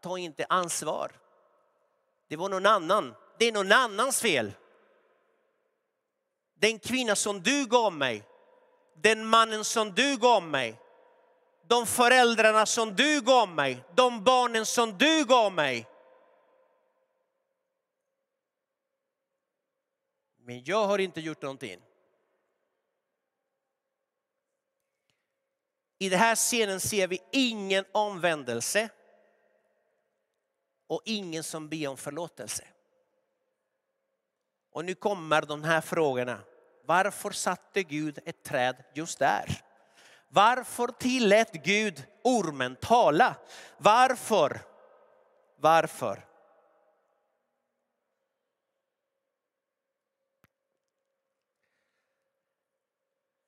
ta 0.00 0.18
inte 0.18 0.46
ansvar. 0.48 1.12
Det 2.28 2.36
var 2.36 2.48
någon 2.48 2.66
annan, 2.66 3.14
det 3.38 3.44
är 3.44 3.52
någon 3.52 3.72
annans 3.72 4.20
fel. 4.20 4.52
Den 6.54 6.78
kvinna 6.78 7.16
som 7.16 7.42
du 7.42 7.66
gav 7.66 7.92
mig, 7.92 8.22
den 8.94 9.26
mannen 9.26 9.64
som 9.64 9.92
du 9.92 10.16
gav 10.16 10.42
mig, 10.42 10.80
de 11.66 11.86
föräldrarna 11.86 12.66
som 12.66 12.96
du 12.96 13.20
gav 13.20 13.48
mig, 13.48 13.84
de 13.94 14.24
barnen 14.24 14.66
som 14.66 14.98
du 14.98 15.24
gav 15.24 15.52
mig. 15.52 15.86
Men 20.38 20.64
jag 20.64 20.86
har 20.86 20.98
inte 20.98 21.20
gjort 21.20 21.42
någonting. 21.42 21.80
I 25.98 26.08
den 26.08 26.18
här 26.18 26.36
scenen 26.36 26.80
ser 26.80 27.08
vi 27.08 27.18
ingen 27.32 27.84
omvändelse 27.92 28.88
och 30.90 31.02
ingen 31.04 31.44
som 31.44 31.68
ber 31.68 31.88
om 31.88 31.96
förlåtelse. 31.96 32.64
Och 34.72 34.84
nu 34.84 34.94
kommer 34.94 35.42
de 35.42 35.64
här 35.64 35.80
frågorna. 35.80 36.40
Varför 36.86 37.30
satte 37.30 37.82
Gud 37.82 38.18
ett 38.24 38.42
träd 38.42 38.76
just 38.94 39.18
där? 39.18 39.62
Varför 40.28 40.88
tillät 40.88 41.52
Gud 41.52 42.04
ormen 42.24 42.76
tala? 42.76 43.36
Varför? 43.78 44.60
Varför? 45.56 46.26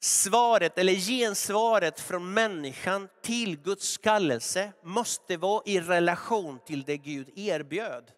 Svaret 0.05 0.79
eller 0.79 0.93
gensvaret 0.93 2.01
från 2.01 2.35
människan 2.35 3.09
till 3.21 3.57
Guds 3.57 3.99
kallelse 3.99 4.73
måste 4.83 5.37
vara 5.37 5.63
i 5.67 5.81
relation 5.81 6.59
till 6.67 6.83
det 6.83 6.97
Gud 6.97 7.39
erbjöd. 7.39 8.13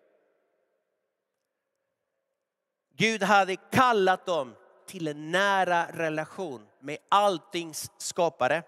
Gud 2.96 3.22
hade 3.22 3.56
kallat 3.56 4.26
dem 4.26 4.54
till 4.86 5.08
en 5.08 5.30
nära 5.30 5.86
relation 5.92 6.66
med 6.80 6.98
alltings 7.08 7.90
skapare. 7.98 8.62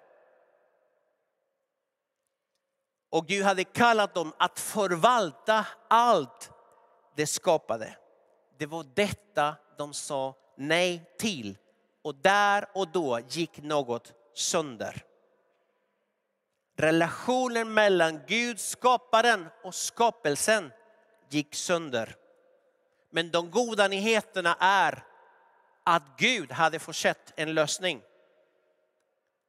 Och 3.11 3.26
Gud 3.26 3.44
hade 3.44 3.64
kallat 3.64 4.14
dem 4.14 4.32
att 4.38 4.61
förvalta 4.61 5.66
allt 5.88 6.50
det 7.14 7.26
skapade. 7.26 7.96
Det 8.58 8.66
var 8.66 8.87
detta 8.94 9.56
de 9.78 9.94
sa 9.94 10.35
nej 10.56 11.14
till. 11.18 11.56
Och 12.06 12.14
där 12.14 12.64
och 12.75 12.88
då 12.88 13.20
gick 13.28 13.62
något 13.62 14.12
sönder. 14.34 15.04
Relationen 16.76 17.75
mellan 17.75 18.20
Gud, 18.26 18.60
skaparen 18.60 19.48
och 19.64 19.75
skapelsen 19.75 20.72
gick 21.30 21.54
sönder. 21.54 22.16
Men 23.10 23.30
de 23.30 23.50
goda 23.50 23.88
nyheterna 23.88 24.56
är 24.60 25.04
att 25.84 26.02
Gud 26.18 26.52
hade 26.52 26.78
försett 26.78 27.32
en 27.36 27.54
lösning. 27.54 28.02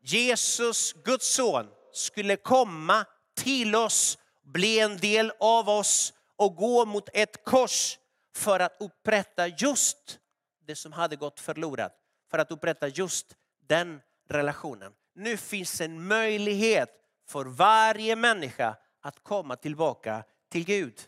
Jesus, 0.02 0.94
Guds 0.94 1.36
son, 1.36 1.68
skulle 1.94 2.36
komma 2.36 3.06
till 3.36 3.76
oss, 3.76 4.18
bli 4.44 4.80
en 4.80 4.98
del 4.98 5.32
av 5.40 5.70
oss 5.70 6.14
och 6.36 6.56
gå 6.56 6.86
mot 6.86 7.10
ett 7.14 7.46
kors 7.46 7.98
för 8.36 8.60
att 8.60 8.78
upprätta 8.80 9.48
just 9.48 10.20
det 10.66 10.76
som 10.76 10.94
hade 10.94 11.16
gått 11.16 11.40
förlorat. 11.40 12.04
För 12.28 12.38
att 12.38 12.52
upprätta 12.52 12.88
just 12.88 13.36
den 13.60 14.02
relationen. 14.28 14.94
Nu 15.14 15.38
finns 15.38 15.82
en 15.82 16.08
möjlighet 16.08 16.90
för 17.26 17.46
varje 17.46 18.16
människa 18.16 18.78
att 19.02 19.24
komma 19.24 19.56
tillbaka 19.56 20.24
till 20.50 20.66
Gud. 20.66 21.08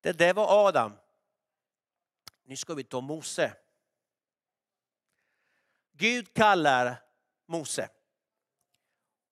Det 0.00 0.12
där 0.12 0.34
var 0.34 0.68
Adam. 0.68 0.92
Nu 2.44 2.56
ska 2.56 2.74
vi 2.74 2.84
ta 2.84 3.00
Mose. 3.00 3.52
Gud 5.92 6.34
kallar 6.34 7.02
Mose. 7.46 7.88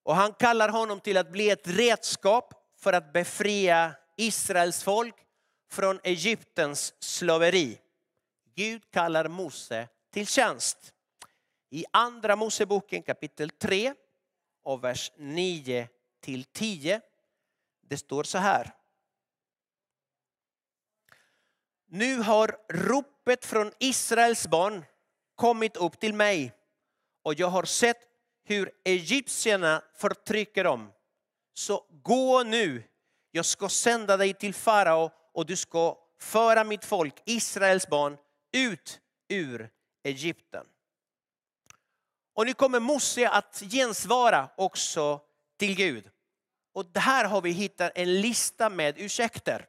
Och 0.03 0.17
han 0.17 0.33
kallar 0.33 0.69
honom 0.69 1.01
till 1.01 1.17
att 1.17 1.33
bli 1.33 1.51
ett 1.51 1.69
redskap 1.69 2.55
för 2.77 2.93
att 2.93 3.13
befria 3.13 3.95
Israels 4.17 4.83
folk 4.83 5.15
från 5.71 6.01
Egyptens 6.05 6.95
slaveri. 6.99 7.81
Gud 8.55 8.91
kallar 8.91 9.29
Mose 9.29 9.89
till 10.11 10.27
tjänst. 10.27 10.95
I 11.71 11.85
andra 11.91 12.37
Moseboken 12.37 13.03
kapitel 13.03 13.51
3 13.51 13.95
och 14.63 14.85
vers 14.85 15.13
9 15.17 15.89
till 16.21 16.45
10. 16.45 17.01
Det 17.89 17.97
står 17.97 18.25
så 18.25 18.39
här. 18.39 18.75
Nu 21.87 22.19
har 22.19 22.57
ropet 22.69 23.45
från 23.45 23.73
Israels 23.79 24.47
barn 24.47 24.85
kommit 25.35 25.77
upp 25.77 26.01
till 26.01 26.15
mig 26.15 26.53
och 27.23 27.35
jag 27.35 27.49
har 27.49 27.65
sett 27.65 27.99
hur 28.45 28.73
egyptierna 28.85 29.83
förtrycker 29.95 30.65
dem. 30.65 30.93
Så 31.55 31.87
gå 32.03 32.43
nu, 32.43 32.83
jag 33.31 33.45
ska 33.45 33.69
sända 33.69 34.17
dig 34.17 34.35
till 34.35 34.55
farao 34.55 35.11
och 35.33 35.47
du 35.47 35.57
ska 35.57 35.99
föra 36.21 36.65
mitt 36.65 36.85
folk, 36.85 37.23
Israels 37.25 37.89
barn, 37.89 38.17
ut 38.55 39.01
ur 39.29 39.71
Egypten. 40.03 40.67
Och 42.35 42.47
nu 42.47 42.55
kommer 42.55 42.81
Mose 42.81 43.29
att 43.29 43.63
gensvara 43.71 44.49
också 44.57 45.21
till 45.57 45.77
Gud. 45.77 46.11
Och 46.73 46.85
här 46.95 47.25
har 47.25 47.43
vi 47.43 47.51
hittat 47.51 47.93
en 47.95 48.21
lista 48.21 48.71
med 48.71 48.99
ursäkter. 48.99 49.69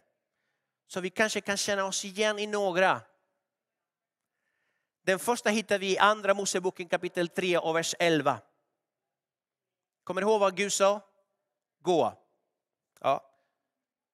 Så 0.88 1.02
vi 1.02 1.10
kanske 1.10 1.42
kan 1.42 1.58
känna 1.58 1.86
oss 1.86 2.06
igen 2.06 2.40
i 2.40 2.48
några. 2.48 3.02
Den 5.02 5.20
första 5.20 5.50
hittar 5.50 5.80
vi 5.80 5.92
i 5.92 5.98
andra 5.98 6.34
Moseboken 6.34 6.88
kapitel 6.88 7.30
3 7.30 7.58
och 7.58 7.76
vers 7.76 7.96
11. 8.00 8.42
Kommer 10.04 10.22
du 10.22 10.28
ihåg 10.28 10.40
vad 10.40 10.58
Gud 10.58 10.74
sa? 10.74 11.02
Gå. 11.82 12.14
Ja. 13.00 13.32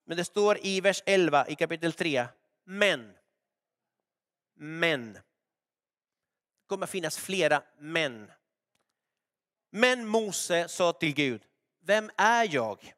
Men 0.06 0.18
det 0.18 0.26
står 0.26 0.66
i 0.66 0.82
vers 0.82 1.04
11 1.06 1.48
i 1.48 1.56
kapitel 1.56 1.94
3. 1.94 2.28
Men. 2.64 3.14
Men. 4.64 5.14
Det 5.14 5.22
kommer 6.68 6.88
finnas 6.88 7.18
flera 7.18 7.64
men. 7.78 8.32
Men 9.70 10.08
Mose 10.08 10.68
sa 10.68 10.94
till 10.94 11.14
Gud, 11.14 11.42
vem 11.80 12.12
är 12.18 12.54
jag? 12.54 12.94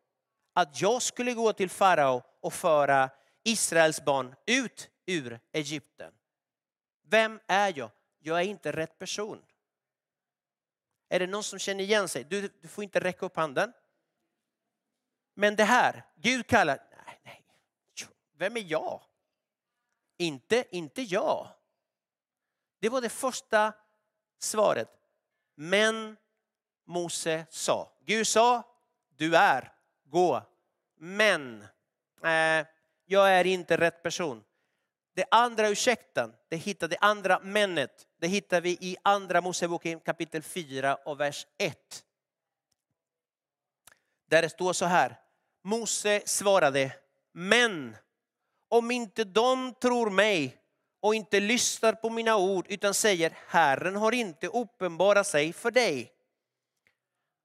Att 0.53 0.81
jag 0.81 1.01
skulle 1.01 1.33
gå 1.33 1.53
till 1.53 1.69
farao 1.69 2.23
och 2.41 2.53
föra 2.53 3.09
Israels 3.43 4.05
barn 4.05 4.35
ut 4.45 4.89
ur 5.05 5.39
Egypten. 5.51 6.13
Vem 7.03 7.39
är 7.47 7.73
jag? 7.77 7.91
Jag 8.19 8.39
är 8.39 8.45
inte 8.45 8.71
rätt 8.71 8.99
person. 8.99 9.45
Är 11.09 11.19
det 11.19 11.27
någon 11.27 11.43
som 11.43 11.59
känner 11.59 11.83
igen 11.83 12.09
sig? 12.09 12.23
Du, 12.23 12.49
du 12.61 12.67
får 12.67 12.83
inte 12.83 12.99
räcka 12.99 13.25
upp 13.25 13.35
handen. 13.35 13.73
Men 15.33 15.55
det 15.55 15.63
här, 15.63 16.03
Gud 16.15 16.47
kallar, 16.47 16.77
nej, 17.05 17.19
nej, 17.23 17.45
vem 18.37 18.57
är 18.57 18.71
jag? 18.71 19.01
Inte, 20.17 20.65
inte 20.71 21.01
jag. 21.01 21.47
Det 22.79 22.89
var 22.89 23.01
det 23.01 23.09
första 23.09 23.73
svaret. 24.39 24.89
Men 25.55 26.17
Mose 26.85 27.45
sa. 27.49 27.91
Gud 28.05 28.27
sa, 28.27 28.63
du 29.17 29.35
är, 29.35 29.73
gå. 30.03 30.41
Men 30.95 31.61
eh, 32.23 32.67
jag 33.05 33.31
är 33.31 33.45
inte 33.45 33.77
rätt 33.77 34.03
person. 34.03 34.43
Det 35.13 35.25
andra 35.31 35.69
ursäkten, 35.69 36.33
det 36.47 36.57
hittar 36.57 36.87
det 36.87 36.97
andra 36.97 37.39
männet, 37.39 38.07
det 38.17 38.27
hittar 38.27 38.61
vi 38.61 38.69
i 38.69 38.97
andra 39.03 39.41
Moseboken 39.41 39.99
kapitel 39.99 40.43
4 40.43 40.95
och 40.95 41.19
vers 41.19 41.47
1. 41.57 42.05
Där 44.25 44.41
det 44.41 44.49
står 44.49 44.73
så 44.73 44.85
här. 44.85 45.19
Mose 45.61 46.21
svarade, 46.25 46.95
men 47.31 47.95
om 48.73 48.91
inte 48.91 49.23
de 49.23 49.73
tror 49.73 50.09
mig 50.09 50.57
och 50.99 51.15
inte 51.15 51.39
lyssnar 51.39 51.93
på 51.93 52.09
mina 52.09 52.37
ord 52.37 52.65
utan 52.69 52.93
säger 52.93 53.37
Herren 53.47 53.95
har 53.95 54.11
inte 54.11 54.47
uppenbarat 54.47 55.27
sig 55.27 55.53
för 55.53 55.71
dig. 55.71 56.13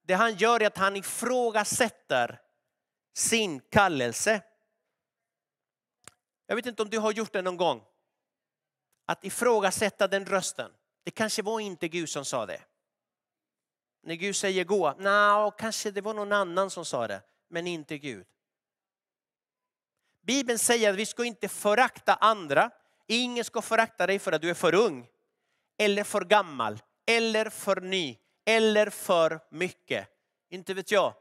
Det 0.02 0.14
han 0.14 0.34
gör 0.34 0.62
är 0.62 0.66
att 0.66 0.78
han 0.78 0.96
ifrågasätter 0.96 2.40
sin 3.14 3.60
kallelse. 3.60 4.42
Jag 6.46 6.56
vet 6.56 6.66
inte 6.66 6.82
om 6.82 6.90
du 6.90 6.98
har 6.98 7.12
gjort 7.12 7.32
det 7.32 7.42
någon 7.42 7.56
gång. 7.56 7.82
Att 9.06 9.24
ifrågasätta 9.24 10.08
den 10.08 10.26
rösten. 10.26 10.70
Det 11.04 11.10
kanske 11.10 11.42
var 11.42 11.60
inte 11.60 11.88
Gud 11.88 12.08
som 12.08 12.24
sa 12.24 12.46
det. 12.46 12.62
När 14.02 14.14
Gud 14.14 14.36
säger 14.36 14.64
gå, 14.64 14.92
no, 14.92 15.50
kanske 15.50 15.90
det 15.90 16.00
var 16.00 16.14
någon 16.14 16.32
annan 16.32 16.70
som 16.70 16.84
sa 16.84 17.06
det, 17.06 17.22
men 17.48 17.66
inte 17.66 17.98
Gud. 17.98 18.26
Bibeln 20.28 20.58
säger 20.58 20.90
att 20.90 20.96
vi 20.96 21.06
ska 21.06 21.24
inte 21.24 21.48
förakta 21.48 22.14
andra. 22.14 22.70
Ingen 23.06 23.44
ska 23.44 23.62
förakta 23.62 24.06
dig 24.06 24.18
för 24.18 24.32
att 24.32 24.42
du 24.42 24.50
är 24.50 24.54
för 24.54 24.74
ung, 24.74 25.06
eller 25.78 26.04
för 26.04 26.20
gammal, 26.20 26.80
eller 27.06 27.50
för 27.50 27.80
ny, 27.80 28.16
eller 28.46 28.90
för 28.90 29.40
mycket. 29.50 30.08
Inte 30.50 30.74
vet 30.74 30.90
jag. 30.90 31.14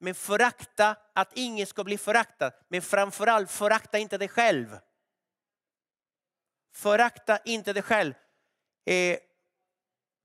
Men 0.00 0.14
förakta 0.14 0.96
att 1.14 1.32
ingen 1.34 1.66
ska 1.66 1.84
bli 1.84 1.98
föraktad. 1.98 2.52
Men 2.68 2.82
framförallt 2.82 3.50
förakta 3.50 3.98
inte 3.98 4.18
dig 4.18 4.28
själv. 4.28 4.78
Förakta 6.74 7.38
inte 7.38 7.72
dig 7.72 7.82
själv. 7.82 8.14
Eh, 8.86 9.18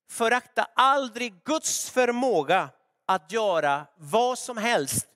förakta 0.10 0.68
aldrig 0.76 1.44
Guds 1.44 1.90
förmåga 1.90 2.70
att 3.06 3.32
göra 3.32 3.88
vad 3.96 4.40
som 4.40 4.58
helst 4.58 5.08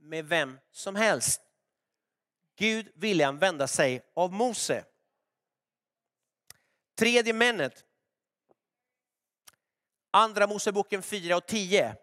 med 0.00 0.24
vem 0.24 0.58
som 0.72 0.96
helst. 0.96 1.49
Gud 2.60 2.88
ville 2.94 3.26
använda 3.26 3.66
sig 3.66 4.02
av 4.14 4.32
Mose. 4.32 4.84
Tredje 6.98 7.32
männet. 7.32 7.84
Andra 10.10 10.46
Moseboken 10.46 11.02
4 11.02 11.36
och 11.36 11.46
10. 11.46 11.96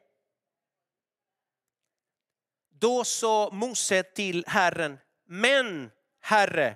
Då 2.70 3.04
sa 3.04 3.50
Mose 3.52 4.04
till 4.04 4.44
Herren, 4.48 4.98
men 5.26 5.92
Herre, 6.20 6.76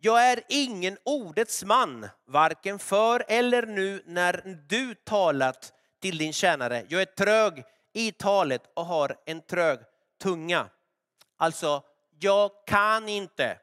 jag 0.00 0.26
är 0.30 0.42
ingen 0.48 0.98
ordets 1.04 1.64
man, 1.64 2.08
varken 2.26 2.78
för 2.78 3.24
eller 3.28 3.66
nu 3.66 4.02
när 4.06 4.64
du 4.68 4.94
talat 4.94 5.72
till 6.00 6.18
din 6.18 6.32
tjänare. 6.32 6.86
Jag 6.88 7.02
är 7.02 7.06
trög 7.06 7.64
i 7.92 8.12
talet 8.12 8.62
och 8.74 8.86
har 8.86 9.16
en 9.26 9.40
trög 9.40 9.78
tunga. 10.22 10.68
Alltså, 11.36 11.82
jag 12.22 12.66
kan 12.66 13.08
inte. 13.08 13.60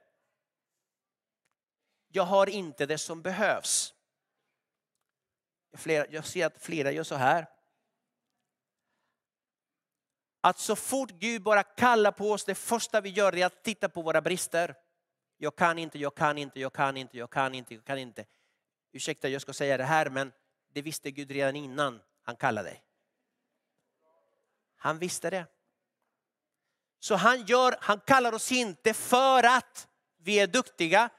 Jag 2.12 2.24
har 2.24 2.50
inte 2.50 2.86
det 2.86 2.98
som 2.98 3.22
behövs. 3.22 3.94
Jag 5.86 6.26
ser 6.26 6.46
att 6.46 6.62
flera 6.64 6.92
gör 6.92 7.04
så 7.04 7.16
här 7.16 7.48
att 10.42 10.60
så 10.60 10.76
fort 10.76 11.12
Gud 11.12 11.42
bara 11.44 11.64
kallar 11.64 12.12
på 12.12 12.32
oss, 12.32 12.46
det 12.46 12.56
första 12.56 13.02
vi 13.02 13.10
gör 13.10 13.36
är 13.36 13.46
att 13.46 13.64
titta 13.64 13.90
på 13.90 14.02
våra 14.02 14.22
brister. 14.22 14.76
Jag 15.38 15.56
kan 15.56 15.80
inte, 15.80 16.00
jag 16.00 16.16
kan 16.16 16.38
inte, 16.38 16.60
jag 16.60 16.74
kan 16.74 16.98
inte, 16.98 17.18
jag 17.18 17.30
kan 17.30 17.56
inte, 17.56 17.74
jag 17.74 17.86
kan 17.86 17.98
inte. 17.98 18.26
Ursäkta, 18.92 19.30
jag 19.30 19.42
ska 19.42 19.54
säga 19.54 19.78
det 19.78 19.84
här, 19.84 20.10
men 20.10 20.32
det 20.74 20.82
visste 20.82 21.12
Gud 21.12 21.32
redan 21.32 21.56
innan 21.56 22.02
han 22.24 22.36
kallade 22.36 22.70
dig. 22.70 22.84
Han 24.76 25.00
visste 25.00 25.30
det. 25.30 25.46
Så 27.00 27.16
han, 27.16 27.46
gör, 27.46 27.76
han 27.82 28.00
kallar 28.00 28.34
oss 28.34 28.52
inte 28.52 28.94
för 28.94 29.44
att 29.44 29.88
vi 30.18 30.40
är 30.40 30.48
duktiga. 30.48 31.10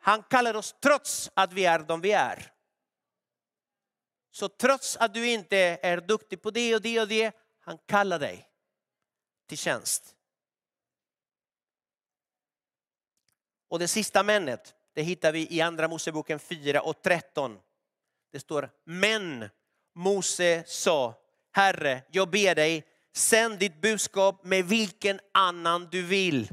Han 0.00 0.22
kallar 0.22 0.54
oss 0.54 0.74
trots 0.82 1.30
att 1.34 1.52
vi 1.52 1.64
är 1.64 1.78
de 1.78 2.00
vi 2.00 2.12
är. 2.12 2.52
Så 4.30 4.48
trots 4.48 4.96
att 4.96 5.14
du 5.14 5.28
inte 5.28 5.58
är 5.82 6.00
duktig 6.00 6.42
på 6.42 6.50
det 6.50 6.74
och 6.74 6.82
det 6.82 7.00
och 7.00 7.08
det, 7.08 7.36
han 7.60 7.78
kallar 7.78 8.18
dig 8.18 8.48
till 9.46 9.58
tjänst. 9.58 10.14
Och 13.68 13.78
det 13.78 13.88
sista 13.88 14.22
männet, 14.22 14.74
det 14.94 15.02
hittar 15.02 15.32
vi 15.32 15.56
i 15.56 15.60
andra 15.60 15.88
Moseboken 15.88 16.38
4 16.38 16.80
och 16.80 17.02
13. 17.02 17.58
Det 18.32 18.40
står, 18.40 18.70
men 18.84 19.48
Mose 19.94 20.64
sa, 20.66 21.14
Herre, 21.52 22.02
jag 22.10 22.30
ber 22.30 22.54
dig, 22.54 22.86
sänd 23.12 23.58
ditt 23.58 23.80
budskap 23.80 24.44
med 24.44 24.64
vilken 24.64 25.20
annan 25.32 25.88
du 25.90 26.02
vill. 26.02 26.48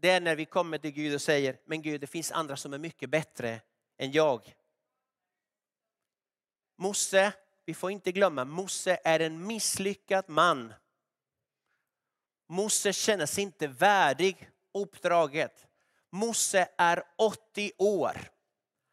det 0.00 0.10
är 0.10 0.20
när 0.20 0.36
vi 0.36 0.44
kommer 0.44 0.78
till 0.78 0.90
Gud 0.90 1.14
och 1.14 1.22
säger, 1.22 1.58
men 1.64 1.82
Gud 1.82 2.00
det 2.00 2.06
finns 2.06 2.32
andra 2.32 2.56
som 2.56 2.72
är 2.72 2.78
mycket 2.78 3.10
bättre 3.10 3.60
än 3.98 4.12
jag. 4.12 4.54
Mose, 6.78 7.32
vi 7.64 7.74
får 7.74 7.90
inte 7.90 8.12
glömma, 8.12 8.44
Mose 8.44 8.98
är 9.04 9.20
en 9.20 9.46
misslyckad 9.46 10.24
man. 10.28 10.74
Mose 12.48 12.92
känner 12.92 13.26
sig 13.26 13.44
inte 13.44 13.66
värdig 13.66 14.50
uppdraget. 14.74 15.66
Mose 16.10 16.68
är 16.78 17.02
80 17.18 17.72
år. 17.78 18.30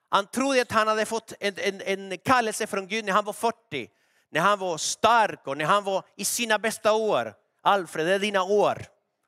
Han 0.09 0.27
trodde 0.27 0.61
att 0.61 0.71
han 0.71 0.87
hade 0.87 1.05
fått 1.05 1.33
en, 1.39 1.53
en, 1.57 1.81
en 1.81 2.17
kallelse 2.17 2.67
från 2.67 2.87
Gud 2.87 3.05
när 3.05 3.13
han 3.13 3.25
var 3.25 3.33
40. 3.33 3.89
När 4.29 4.41
han 4.41 4.59
var 4.59 4.77
stark 4.77 5.47
och 5.47 5.57
när 5.57 5.65
han 5.65 5.83
var 5.83 6.05
i 6.15 6.25
sina 6.25 6.59
bästa 6.59 6.93
år. 6.93 7.35
Alfred, 7.61 8.05
det 8.05 8.13
är 8.13 8.19
dina 8.19 8.43
år. 8.43 8.85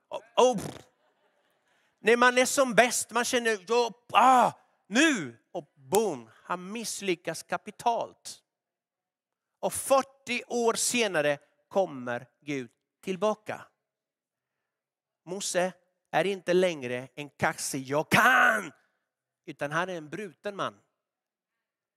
Oh, 0.09 0.51
oh. 0.51 0.59
När 1.99 2.17
man 2.17 2.37
är 2.37 2.45
som 2.45 2.73
bäst, 2.73 3.11
man 3.11 3.25
känner, 3.25 3.55
oh, 3.55 3.91
ah, 4.11 4.51
nu! 4.87 5.37
Och 5.51 5.73
boom, 5.75 6.29
han 6.43 6.71
misslyckas 6.71 7.43
kapitalt. 7.43 8.43
Och 9.59 9.73
40 9.73 10.43
år 10.47 10.73
senare 10.73 11.37
kommer 11.67 12.27
Gud 12.41 12.71
tillbaka. 13.03 13.65
Mose 15.25 15.73
är 16.11 16.25
inte 16.25 16.53
längre 16.53 17.07
en 17.15 17.29
kaxig 17.29 17.83
jag 17.83 18.09
kan, 18.09 18.71
utan 19.45 19.71
han 19.71 19.89
är 19.89 19.95
en 19.95 20.09
bruten 20.09 20.55
man 20.55 20.79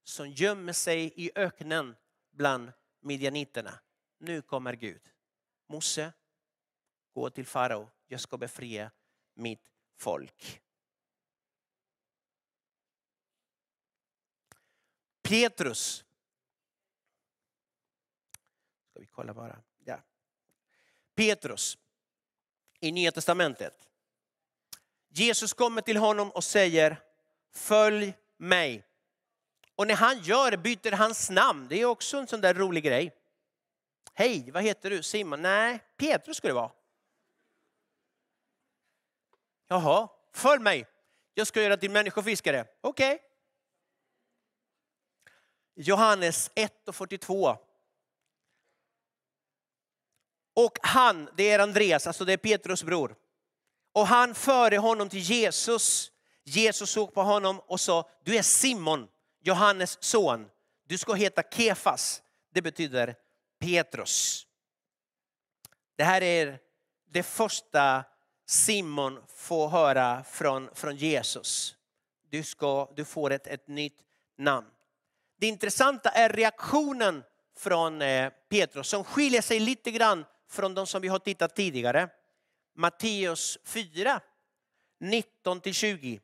som 0.04 0.28
gömmer 0.28 0.72
sig 0.72 1.12
i 1.16 1.30
öknen 1.34 1.96
bland 2.32 2.72
midjaniterna. 3.02 3.80
Nu 4.18 4.42
kommer 4.42 4.72
Gud. 4.72 5.10
Mose, 5.66 6.12
gå 7.12 7.30
till 7.30 7.46
farao, 7.46 7.90
jag 8.06 8.20
ska 8.20 8.38
befria 8.38 8.90
mitt 9.34 9.70
folk. 9.96 10.62
Petrus. 15.22 16.04
Ska 18.90 19.00
vi 19.00 19.06
kolla 19.06 19.34
bara. 19.34 19.62
Ja. 19.84 20.02
Petrus 21.14 21.78
i 22.80 22.92
Nya 22.92 23.12
Testamentet. 23.12 23.88
Jesus 25.08 25.52
kommer 25.52 25.82
till 25.82 25.96
honom 25.96 26.30
och 26.30 26.44
säger 26.44 27.02
följ 27.50 28.14
mig. 28.36 28.84
Och 29.82 29.88
när 29.88 29.94
han 29.94 30.22
gör 30.22 30.50
det 30.50 30.56
byter 30.56 30.92
hans 30.92 31.30
namn. 31.30 31.68
Det 31.68 31.80
är 31.80 31.84
också 31.84 32.16
en 32.16 32.26
sån 32.26 32.40
där 32.40 32.54
rolig 32.54 32.84
grej. 32.84 33.16
Hej, 34.14 34.50
vad 34.50 34.62
heter 34.62 34.90
du? 34.90 35.02
Simon? 35.02 35.42
Nej, 35.42 35.80
Petrus 35.96 36.36
skulle 36.36 36.50
det 36.50 36.54
vara. 36.54 36.72
Jaha, 39.68 40.08
följ 40.32 40.62
mig. 40.62 40.86
Jag 41.34 41.46
ska 41.46 41.62
göra 41.62 41.76
till 41.76 41.90
människofiskare. 41.90 42.66
Okej. 42.80 43.14
Okay. 43.14 43.26
Johannes 45.74 46.50
1 46.54 46.88
och 46.88 46.96
42. 46.96 47.56
Och 50.54 50.78
han, 50.82 51.30
det 51.36 51.50
är 51.50 51.58
Andreas, 51.58 52.06
alltså 52.06 52.24
det 52.24 52.32
är 52.32 52.36
Petrus 52.36 52.84
bror. 52.84 53.16
Och 53.92 54.06
han 54.06 54.34
förde 54.34 54.78
honom 54.78 55.08
till 55.08 55.20
Jesus. 55.20 56.12
Jesus 56.44 56.90
såg 56.90 57.14
på 57.14 57.22
honom 57.22 57.60
och 57.60 57.80
sa, 57.80 58.10
du 58.24 58.36
är 58.36 58.42
Simon, 58.42 59.08
Johannes 59.42 59.98
son. 60.00 60.50
Du 60.86 60.98
ska 60.98 61.12
heta 61.12 61.42
Kefas. 61.42 62.22
Det 62.54 62.62
betyder 62.62 63.14
Petrus. 63.58 64.46
Det 65.96 66.04
här 66.04 66.22
är 66.22 66.58
det 67.10 67.22
första 67.22 68.04
Simon 68.46 69.22
får 69.28 69.68
höra 69.68 70.24
från, 70.24 70.68
från 70.74 70.96
Jesus. 70.96 71.76
Du, 72.30 72.42
ska, 72.42 72.92
du 72.96 73.04
får 73.04 73.30
ett, 73.30 73.46
ett 73.46 73.68
nytt 73.68 74.00
namn. 74.38 74.66
Det 75.38 75.46
intressanta 75.46 76.10
är 76.10 76.28
reaktionen 76.28 77.22
från 77.56 78.02
eh, 78.02 78.32
Petrus 78.48 78.88
som 78.88 79.04
skiljer 79.04 79.42
sig 79.42 79.60
lite 79.60 79.90
grann 79.90 80.24
från 80.50 80.74
de 80.74 80.86
som 80.86 81.02
vi 81.02 81.08
har 81.08 81.18
tittat 81.18 81.56
tidigare. 81.56 82.08
Matteus 82.76 83.58
4, 83.64 84.20
19-20. 85.00 86.20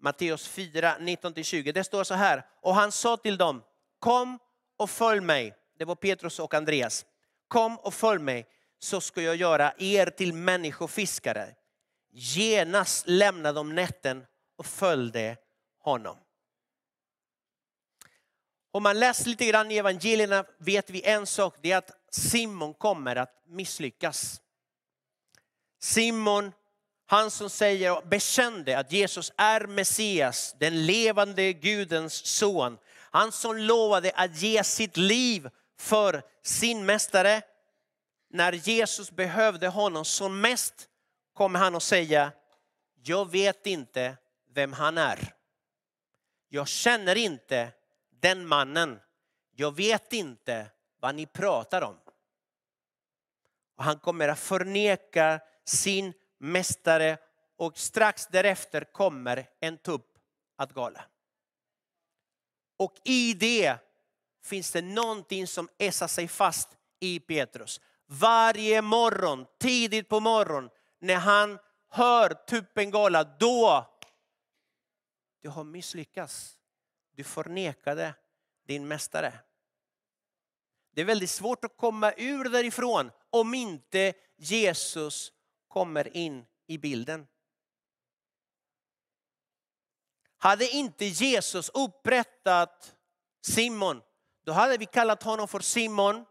Matteus 0.00 0.48
4, 0.48 0.96
19-20. 0.98 1.72
Det 1.72 1.84
står 1.84 2.04
så 2.04 2.14
här. 2.14 2.46
Och 2.60 2.74
han 2.74 2.92
sa 2.92 3.16
till 3.16 3.36
dem, 3.36 3.62
kom 3.98 4.38
och 4.76 4.90
följ 4.90 5.20
mig. 5.20 5.54
Det 5.78 5.84
var 5.84 5.94
Petrus 5.94 6.38
och 6.38 6.54
Andreas. 6.54 7.06
Kom 7.48 7.78
och 7.78 7.94
följ 7.94 8.20
mig 8.20 8.46
så 8.78 9.00
ska 9.00 9.22
jag 9.22 9.36
göra 9.36 9.72
er 9.78 10.06
till 10.06 10.32
människofiskare. 10.32 11.54
Genast 12.10 13.08
lämnade 13.08 13.58
de 13.58 13.74
nätten 13.74 14.26
och 14.56 14.66
följde 14.66 15.36
honom. 15.78 16.16
Om 18.70 18.82
man 18.82 19.00
läser 19.00 19.28
lite 19.28 19.46
grann 19.46 19.70
i 19.70 19.76
evangelierna 19.76 20.44
vet 20.58 20.90
vi 20.90 21.04
en 21.04 21.26
sak, 21.26 21.56
det 21.62 21.72
är 21.72 21.76
att 21.76 21.90
Simon 22.10 22.74
kommer 22.74 23.16
att 23.16 23.42
misslyckas. 23.46 24.40
Simon, 25.80 26.52
han 27.10 27.30
som 27.30 27.50
säger 27.50 27.96
och 27.96 28.08
bekände 28.08 28.78
att 28.78 28.92
Jesus 28.92 29.32
är 29.36 29.66
Messias, 29.66 30.56
den 30.58 30.86
levande 30.86 31.52
Gudens 31.52 32.14
son. 32.26 32.78
Han 33.10 33.32
som 33.32 33.56
lovade 33.56 34.12
att 34.14 34.42
ge 34.42 34.64
sitt 34.64 34.96
liv 34.96 35.48
för 35.78 36.22
sin 36.42 36.86
mästare. 36.86 37.42
När 38.30 38.52
Jesus 38.52 39.10
behövde 39.10 39.68
honom 39.68 40.04
som 40.04 40.40
mest 40.40 40.88
kommer 41.34 41.58
han 41.58 41.74
att 41.74 41.82
säga, 41.82 42.32
jag 43.04 43.30
vet 43.30 43.66
inte 43.66 44.16
vem 44.54 44.72
han 44.72 44.98
är. 44.98 45.34
Jag 46.48 46.68
känner 46.68 47.16
inte 47.16 47.72
den 48.20 48.46
mannen. 48.46 49.00
Jag 49.56 49.76
vet 49.76 50.12
inte 50.12 50.66
vad 51.00 51.14
ni 51.14 51.26
pratar 51.26 51.82
om. 51.82 51.96
Och 53.76 53.84
han 53.84 53.98
kommer 53.98 54.28
att 54.28 54.38
förneka 54.38 55.40
sin 55.64 56.12
mästare 56.38 57.18
och 57.56 57.78
strax 57.78 58.26
därefter 58.26 58.84
kommer 58.84 59.48
en 59.60 59.78
tupp 59.78 60.18
att 60.56 60.72
gala. 60.72 61.04
Och 62.76 62.94
i 63.04 63.34
det 63.34 63.76
finns 64.42 64.72
det 64.72 64.82
någonting 64.82 65.46
som 65.46 65.68
ässar 65.78 66.08
sig 66.08 66.28
fast 66.28 66.68
i 67.00 67.20
Petrus. 67.20 67.80
Varje 68.06 68.82
morgon, 68.82 69.46
tidigt 69.58 70.08
på 70.08 70.20
morgonen, 70.20 70.70
när 70.98 71.16
han 71.16 71.58
hör 71.88 72.30
tuppen 72.30 72.90
gala, 72.90 73.24
då 73.24 73.86
du 75.40 75.48
har 75.48 75.64
misslyckats. 75.64 76.58
Du 77.12 77.24
förnekade 77.24 78.14
din 78.66 78.88
mästare. 78.88 79.32
Det 80.94 81.00
är 81.00 81.04
väldigt 81.04 81.30
svårt 81.30 81.64
att 81.64 81.76
komma 81.76 82.12
ur 82.16 82.44
därifrån 82.44 83.10
om 83.30 83.54
inte 83.54 84.12
Jesus 84.36 85.32
kommer 85.68 86.16
in 86.16 86.46
i 86.66 86.78
bilden. 86.78 87.26
Hade 90.36 90.68
inte 90.68 91.04
Jesus 91.04 91.68
upprättat 91.68 92.96
Simon, 93.40 94.02
då 94.44 94.52
hade 94.52 94.76
vi 94.76 94.86
kallat 94.86 95.22
honom 95.22 95.48
för 95.48 95.60
Simon 95.60 96.24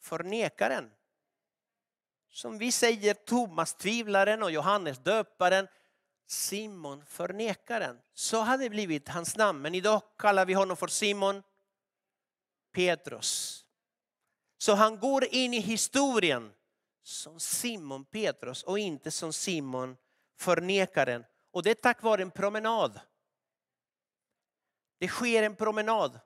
förnekaren. 0.00 0.90
Som 2.32 2.58
vi 2.58 2.72
säger 2.72 3.14
Thomas 3.14 3.74
tvivlaren 3.74 4.42
och 4.42 4.50
Johannes 4.50 4.98
döparen. 4.98 5.68
Simon 6.26 7.04
förnekaren. 7.06 8.00
Så 8.14 8.40
hade 8.40 8.62
det 8.62 8.70
blivit 8.70 9.08
hans 9.08 9.36
namn. 9.36 9.62
Men 9.62 9.74
idag 9.74 10.02
kallar 10.18 10.46
vi 10.46 10.54
honom 10.54 10.76
för 10.76 10.86
Simon 10.86 11.42
Petrus. 12.72 13.64
Så 14.58 14.74
han 14.74 14.98
går 14.98 15.24
in 15.24 15.54
i 15.54 15.60
historien 15.60 16.52
som 17.02 17.40
Simon 17.40 18.04
Petrus 18.04 18.62
och 18.62 18.78
inte 18.78 19.10
som 19.10 19.32
Simon 19.32 19.96
förnekaren. 20.38 21.24
Och 21.50 21.62
det 21.62 21.70
är 21.70 21.74
tack 21.74 22.02
vare 22.02 22.22
en 22.22 22.30
promenad. 22.30 23.00
Det 24.98 25.08
sker 25.08 25.42
en 25.42 25.56
promenad 25.56 26.20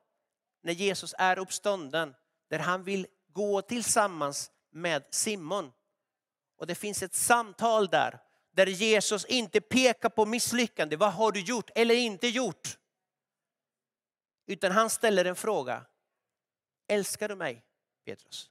när 0.63 0.73
Jesus 0.73 1.15
är 1.19 1.39
uppstånden 1.39 2.15
där 2.49 2.59
han 2.59 2.83
vill 2.83 3.07
gå 3.29 3.63
tillsammans 3.63 4.51
med 4.71 5.05
Simon. 5.11 5.73
Och 6.57 6.67
det 6.67 6.75
finns 6.75 7.03
ett 7.03 7.15
samtal 7.15 7.87
där, 7.89 8.19
där 8.51 8.67
Jesus 8.67 9.25
inte 9.25 9.61
pekar 9.61 10.09
på 10.09 10.27
misslyckande. 10.27 10.97
Vad 10.97 11.13
har 11.13 11.33
du 11.33 11.41
gjort 11.41 11.71
eller 11.75 11.95
inte 11.95 12.29
gjort? 12.29 12.79
Utan 14.47 14.73
han 14.73 14.91
ställer 14.91 15.25
en 15.25 15.37
fråga. 15.37 15.87
Älskar 16.89 17.29
du 17.29 17.37
mig, 17.37 17.65
Petrus? 18.05 18.51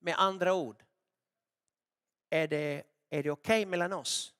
Med 0.00 0.14
andra 0.18 0.54
ord, 0.54 0.85
är 2.30 2.48
det, 2.48 2.82
är 3.10 3.22
det 3.22 3.30
okej 3.30 3.62
okay 3.62 3.66
mellan 3.66 3.92
oss? 3.92 4.34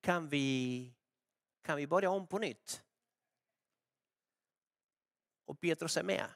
Kan 0.00 0.28
vi, 0.28 0.94
kan 1.62 1.76
vi 1.76 1.86
börja 1.86 2.10
om 2.10 2.26
på 2.26 2.38
nytt? 2.38 2.82
Och 5.46 5.60
Petrus 5.60 5.96
är 5.96 6.02
med. 6.02 6.26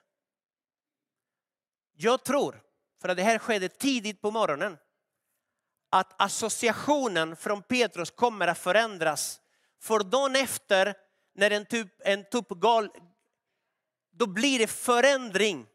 Jag 1.93 2.25
tror, 2.25 2.63
för 3.01 3.09
att 3.09 3.17
det 3.17 3.23
här 3.23 3.39
skedde 3.39 3.69
tidigt 3.69 4.21
på 4.21 4.31
morgonen, 4.31 4.79
att 5.91 6.23
associationen 6.23 7.37
från 7.37 7.63
Petrus 7.63 8.11
kommer 8.11 8.49
att 8.49 8.59
förändras. 8.59 9.41
För 9.79 10.01
dagen 10.01 10.37
efter, 10.37 10.95
när 11.35 11.51
en 11.51 11.67
typ, 11.67 11.89
en 11.99 12.25
typ 12.25 12.49
gal, 12.49 12.91
då 14.11 14.27
blir 14.27 14.59
det 14.59 14.67
förändring 14.67 15.67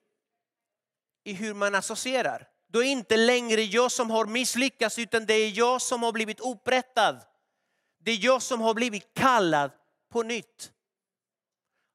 i 1.23 1.33
hur 1.33 1.53
man 1.53 1.75
associerar. 1.75 2.52
Då 2.73 2.79
är 2.79 2.83
det 2.83 2.89
inte 2.89 3.17
längre 3.17 3.61
jag 3.61 3.91
som 3.91 4.11
har 4.11 4.25
misslyckats 4.25 4.99
utan 4.99 5.25
det 5.25 5.33
är 5.33 5.57
jag 5.57 5.81
som 5.81 6.03
har 6.03 6.11
blivit 6.11 6.39
upprättad. 6.39 7.21
Det 7.99 8.11
är 8.11 8.25
jag 8.25 8.41
som 8.41 8.61
har 8.61 8.73
blivit 8.73 9.13
kallad 9.13 9.71
på 10.11 10.23
nytt. 10.23 10.71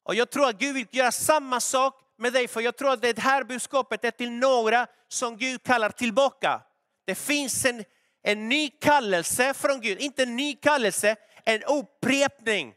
Och 0.05 0.15
jag 0.15 0.31
tror 0.31 0.49
att 0.49 0.59
Gud 0.59 0.75
vill 0.75 0.87
göra 0.91 1.13
samma 1.13 1.61
sak 1.61 2.01
med 2.19 2.33
dig, 2.33 2.49
för 2.49 2.61
jag 2.61 2.77
tror 2.77 2.93
att 2.93 3.03
det 3.03 3.19
här 3.19 3.45
budskapet 3.45 4.05
är 4.05 4.11
till 4.11 4.31
några 4.31 4.87
som 5.09 5.37
Gud 5.37 5.63
kallar 5.63 5.91
tillbaka. 5.91 6.63
Det 7.05 7.15
finns 7.15 7.65
en, 7.65 7.85
en 8.23 8.49
ny 8.49 8.71
kallelse 8.71 9.55
från 9.55 9.81
Gud, 9.81 10.01
inte 10.01 10.23
en 10.23 10.37
ny 10.37 10.55
kallelse, 10.55 11.17
en 11.45 11.63
upprepning 11.63 12.75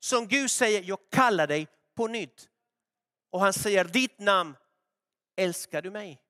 som 0.00 0.28
Gud 0.28 0.50
säger, 0.50 0.82
jag 0.82 0.98
kallar 1.10 1.46
dig 1.46 1.68
på 1.96 2.06
nytt. 2.06 2.48
Och 3.30 3.40
han 3.40 3.52
säger, 3.52 3.84
ditt 3.84 4.18
namn, 4.18 4.56
älskar 5.36 5.82
du 5.82 5.90
mig? 5.90 6.23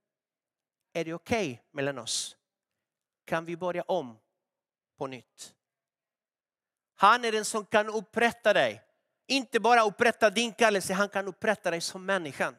Är 0.97 1.05
det 1.05 1.15
okej 1.15 1.53
okay 1.53 1.65
mellan 1.71 1.99
oss? 1.99 2.37
Kan 3.25 3.45
vi 3.45 3.57
börja 3.57 3.83
om 3.83 4.19
på 4.97 5.07
nytt? 5.07 5.55
Han 6.95 7.25
är 7.25 7.33
den 7.33 7.45
som 7.45 7.67
kan 7.67 7.89
upprätta 7.89 8.53
dig. 8.53 8.83
Inte 9.27 9.61
bara 9.61 9.83
upprätta 9.83 10.31
din 10.31 10.53
kallelse, 10.53 10.95
han 10.95 11.09
kan 11.09 11.29
upprätta 11.29 11.71
dig 11.71 11.81
som 11.81 12.07
människan. 12.07 12.57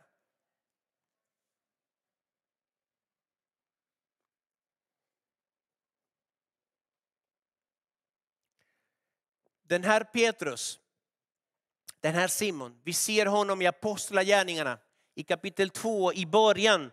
Den 9.62 9.84
här 9.84 10.04
Petrus, 10.04 10.80
den 12.00 12.16
här 12.16 12.28
Simon, 12.28 12.82
vi 12.84 12.94
ser 12.94 13.26
honom 13.26 13.62
i 13.62 13.68
Apostlagärningarna 13.68 14.80
i 15.16 15.24
kapitel 15.24 15.70
2 15.70 16.14
i 16.14 16.26
början. 16.26 16.92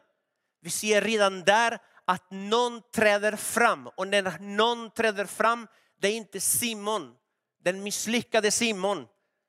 Vi 0.63 0.71
ser 0.71 1.01
redan 1.01 1.45
där 1.45 1.79
att 2.05 2.31
någon 2.31 2.83
träder 2.95 3.37
fram 3.37 3.87
och 3.87 4.09
när 4.09 4.39
någon 4.41 4.91
träder 4.91 5.25
fram, 5.25 5.67
det 6.01 6.09
är 6.09 6.13
inte 6.13 6.41
Simon, 6.41 7.15
den 7.65 7.83
misslyckade 7.83 8.51
Simon, 8.51 9.07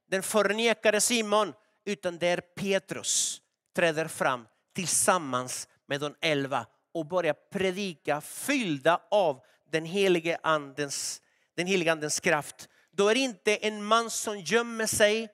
den 0.09 0.23
förnekade 0.23 1.01
Simon, 1.01 1.53
utan 1.85 2.17
det 2.17 2.27
är 2.27 2.41
Petrus 2.41 3.41
träder 3.75 4.07
fram 4.07 4.47
tillsammans 4.75 5.67
med 5.87 6.01
de 6.01 6.15
elva 6.21 6.65
och 6.93 7.05
börjar 7.05 7.35
predika 7.51 8.21
fyllda 8.21 9.01
av 9.11 9.41
den 9.71 9.85
helige 9.85 10.37
andens, 10.43 11.21
den 11.55 11.67
helige 11.67 11.91
andens 11.91 12.19
kraft. 12.19 12.69
Då 12.91 13.09
är 13.09 13.15
det 13.15 13.21
inte 13.21 13.55
en 13.55 13.83
man 13.83 14.09
som 14.09 14.39
gömmer 14.39 14.85
sig 14.85 15.29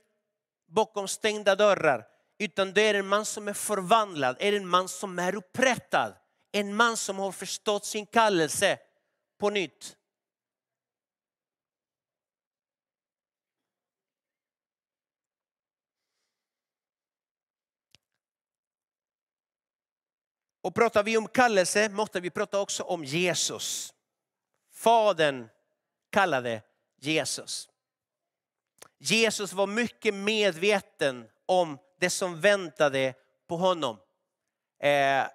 bakom 0.68 1.08
stängda 1.08 1.56
dörrar, 1.56 2.06
utan 2.39 2.73
det 2.73 2.82
är 2.82 2.93
en 2.93 3.08
man 3.08 3.25
som 3.25 3.47
är 3.47 3.54
förvandlad, 3.54 4.38
är 4.39 4.54
en 4.54 4.67
man 4.67 4.88
som 4.88 5.19
är 5.19 5.36
upprättad. 5.36 6.15
En 6.52 6.75
man 6.75 6.97
som 6.97 7.19
har 7.19 7.32
förstått 7.32 7.86
sin 7.86 8.06
kallelse 8.06 8.80
på 9.39 9.49
nytt. 9.49 9.95
Och 20.62 20.75
pratar 20.75 21.04
vi 21.04 21.17
om 21.17 21.28
kallelse 21.28 21.89
måste 21.89 22.19
vi 22.19 22.30
prata 22.30 22.60
också 22.60 22.84
om 22.84 23.04
Jesus. 23.04 23.93
Fadern 24.71 25.49
kallade 26.10 26.62
Jesus. 26.99 27.69
Jesus 28.97 29.54
var 29.54 29.67
mycket 29.67 30.13
medveten 30.13 31.28
om 31.49 31.77
det 31.99 32.09
som 32.09 32.41
väntade 32.41 33.13
på 33.47 33.57
honom. 33.57 33.97
Eh, 34.79 35.27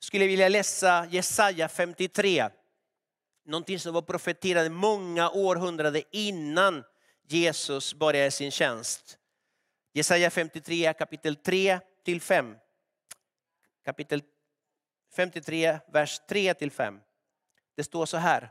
skulle 0.00 0.26
vilja 0.26 0.48
läsa 0.48 1.06
Jesaja 1.10 1.68
53. 1.68 2.48
Någonting 3.44 3.78
som 3.78 3.94
var 3.94 4.02
profeterat 4.02 4.72
många 4.72 5.30
århundraden 5.30 6.02
innan 6.10 6.84
Jesus 7.26 7.94
började 7.94 8.30
sin 8.30 8.50
tjänst. 8.50 9.18
Jesaja 9.92 10.30
53 10.30 10.92
kapitel 10.92 11.36
3 11.36 11.80
till 12.04 12.20
5. 12.20 12.56
Kapitel 13.84 14.22
53, 15.16 15.78
vers 15.92 16.20
3 16.28 16.54
till 16.54 16.70
5. 16.70 17.00
Det 17.76 17.84
står 17.84 18.06
så 18.06 18.16
här. 18.16 18.50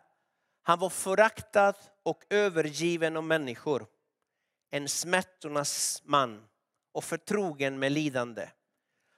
Han 0.61 0.79
var 0.79 0.89
föraktad 0.89 1.73
och 2.03 2.23
övergiven 2.29 3.17
av 3.17 3.23
människor. 3.23 3.87
En 4.71 4.87
smärtornas 4.87 6.01
man 6.05 6.47
och 6.97 7.03
förtrogen 7.03 7.79
med 7.79 7.91
lidande. 7.91 8.49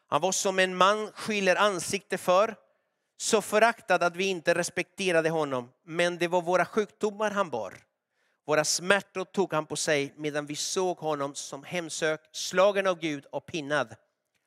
Han 0.07 0.21
var 0.21 0.31
som 0.31 0.59
en 0.59 0.75
man 0.75 1.11
skiljer 1.11 1.55
ansikte 1.55 2.17
för, 2.17 2.55
så 3.17 3.41
föraktad 3.41 4.03
att 4.03 4.15
vi 4.15 4.25
inte 4.25 4.53
respekterade 4.53 5.29
honom. 5.29 5.69
Men 5.85 6.17
det 6.17 6.27
var 6.27 6.41
våra 6.41 6.65
sjukdomar 6.65 7.31
han 7.31 7.49
bar. 7.49 7.73
Våra 8.45 8.65
smärtor 8.65 9.25
tog 9.25 9.53
han 9.53 9.65
på 9.65 9.75
sig 9.75 10.13
medan 10.17 10.45
vi 10.45 10.55
såg 10.55 10.97
honom 10.97 11.35
som 11.35 11.63
hemsökt, 11.63 12.35
slagen 12.35 12.87
av 12.87 12.99
Gud 12.99 13.25
och 13.25 13.45
pinnad. 13.45 13.95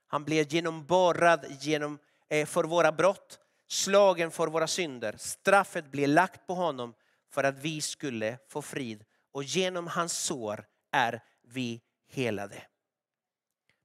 Han 0.06 0.24
blev 0.24 0.54
genomborrad 0.54 1.46
genom 1.60 1.98
Eh, 2.32 2.46
för 2.46 2.64
våra 2.64 2.92
brott, 2.92 3.38
slagen 3.68 4.30
för 4.30 4.46
våra 4.46 4.66
synder. 4.66 5.14
Straffet 5.18 5.90
blev 5.90 6.08
lagt 6.08 6.46
på 6.46 6.54
honom 6.54 6.94
för 7.30 7.44
att 7.44 7.58
vi 7.58 7.80
skulle 7.80 8.38
få 8.48 8.62
frid 8.62 9.04
och 9.32 9.44
genom 9.44 9.86
hans 9.86 10.12
sår 10.12 10.64
är 10.92 11.22
vi 11.42 11.80
helade. 12.08 12.62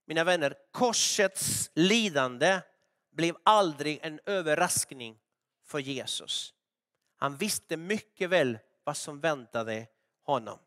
Mina 0.09 0.23
vänner, 0.23 0.57
korsets 0.71 1.71
lidande 1.73 2.61
blev 3.11 3.37
aldrig 3.43 3.99
en 4.01 4.19
överraskning 4.25 5.19
för 5.63 5.79
Jesus. 5.79 6.53
Han 7.15 7.37
visste 7.37 7.77
mycket 7.77 8.29
väl 8.29 8.59
vad 8.83 8.97
som 8.97 9.19
väntade 9.19 9.87
honom. 10.21 10.59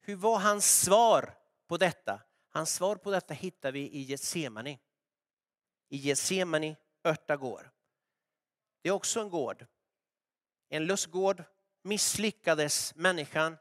Hur 0.00 0.16
var 0.16 0.38
hans 0.38 0.80
svar 0.80 1.34
på 1.66 1.76
detta? 1.76 2.22
Hans 2.50 2.74
svar 2.74 2.96
på 2.96 3.10
detta 3.10 3.34
hittar 3.34 3.72
vi 3.72 3.80
i 3.80 4.02
Getsemane. 4.02 4.78
I 5.88 5.96
Getsemane 5.96 6.76
örtagård. 7.04 7.70
Det 8.82 8.88
är 8.88 8.92
också 8.92 9.20
en 9.20 9.30
gård. 9.30 9.66
En 10.68 10.86
lustgård 10.86 11.44
misslyckades 11.82 12.94
människan, 12.94 13.56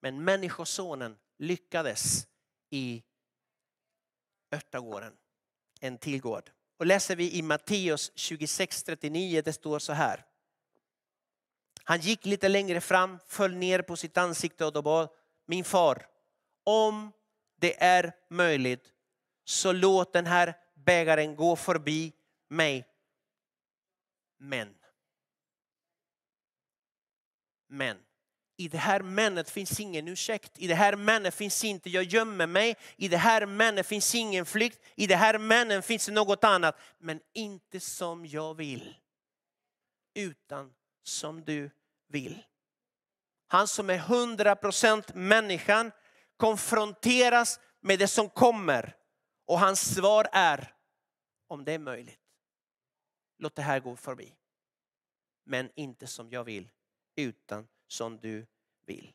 men 0.00 0.24
människosonen 0.24 1.18
lyckades 1.38 2.28
i 2.70 3.02
örtagården. 4.52 5.12
En 5.80 5.98
till 5.98 6.20
gård. 6.20 6.50
Och 6.78 6.86
läser 6.86 7.16
vi 7.16 7.32
i 7.32 7.42
Matteus 7.42 8.12
26.39, 8.12 9.42
det 9.42 9.52
står 9.52 9.78
så 9.78 9.92
här. 9.92 10.24
Han 11.84 12.00
gick 12.00 12.26
lite 12.26 12.48
längre 12.48 12.80
fram, 12.80 13.18
föll 13.26 13.54
ner 13.54 13.82
på 13.82 13.96
sitt 13.96 14.16
ansikte 14.16 14.64
och 14.64 14.72
då 14.72 14.82
bad, 14.82 15.08
min 15.46 15.64
far, 15.64 16.06
om 16.64 17.12
det 17.56 17.82
är 17.82 18.12
möjligt 18.30 18.92
så 19.44 19.72
låt 19.72 20.12
den 20.12 20.26
här 20.26 20.54
bägaren 20.74 21.36
gå 21.36 21.56
förbi 21.56 22.12
mig. 22.48 22.86
Men. 24.38 24.74
Men. 27.68 27.96
I 28.60 28.68
det 28.68 28.78
här 28.78 29.00
männet 29.02 29.50
finns 29.50 29.80
ingen 29.80 30.08
ursäkt. 30.08 30.58
I 30.58 30.66
det 30.66 30.74
här 30.74 30.96
männet 30.96 31.34
finns 31.34 31.64
inte 31.64 31.90
jag 31.90 32.04
gömmer 32.04 32.46
mig. 32.46 32.76
I 32.96 33.08
det 33.08 33.16
här 33.16 33.46
männet 33.46 33.86
finns 33.86 34.14
ingen 34.14 34.46
flykt. 34.46 34.80
I 34.94 35.06
det 35.06 35.16
här 35.16 35.38
männen 35.38 35.82
finns 35.82 36.08
något 36.08 36.44
annat. 36.44 36.78
Men 36.98 37.20
inte 37.34 37.80
som 37.80 38.26
jag 38.26 38.54
vill. 38.54 38.96
Utan 40.14 40.74
som 41.02 41.44
du 41.44 41.70
vill. 42.08 42.44
Han 43.48 43.68
som 43.68 43.90
är 43.90 43.98
hundra 43.98 44.56
procent 44.56 45.14
människan 45.14 45.92
konfronteras 46.36 47.60
med 47.80 47.98
det 47.98 48.08
som 48.08 48.28
kommer. 48.28 48.96
Och 49.46 49.60
hans 49.60 49.94
svar 49.94 50.28
är 50.32 50.74
om 51.48 51.64
det 51.64 51.72
är 51.72 51.78
möjligt 51.78 52.20
låt 53.38 53.54
det 53.54 53.62
här 53.62 53.80
gå 53.80 53.96
förbi. 53.96 54.34
Men 55.44 55.70
inte 55.74 56.06
som 56.06 56.30
jag 56.30 56.44
vill, 56.44 56.68
utan 57.16 57.68
som 57.88 58.18
du 58.18 58.46
vill. 58.86 59.12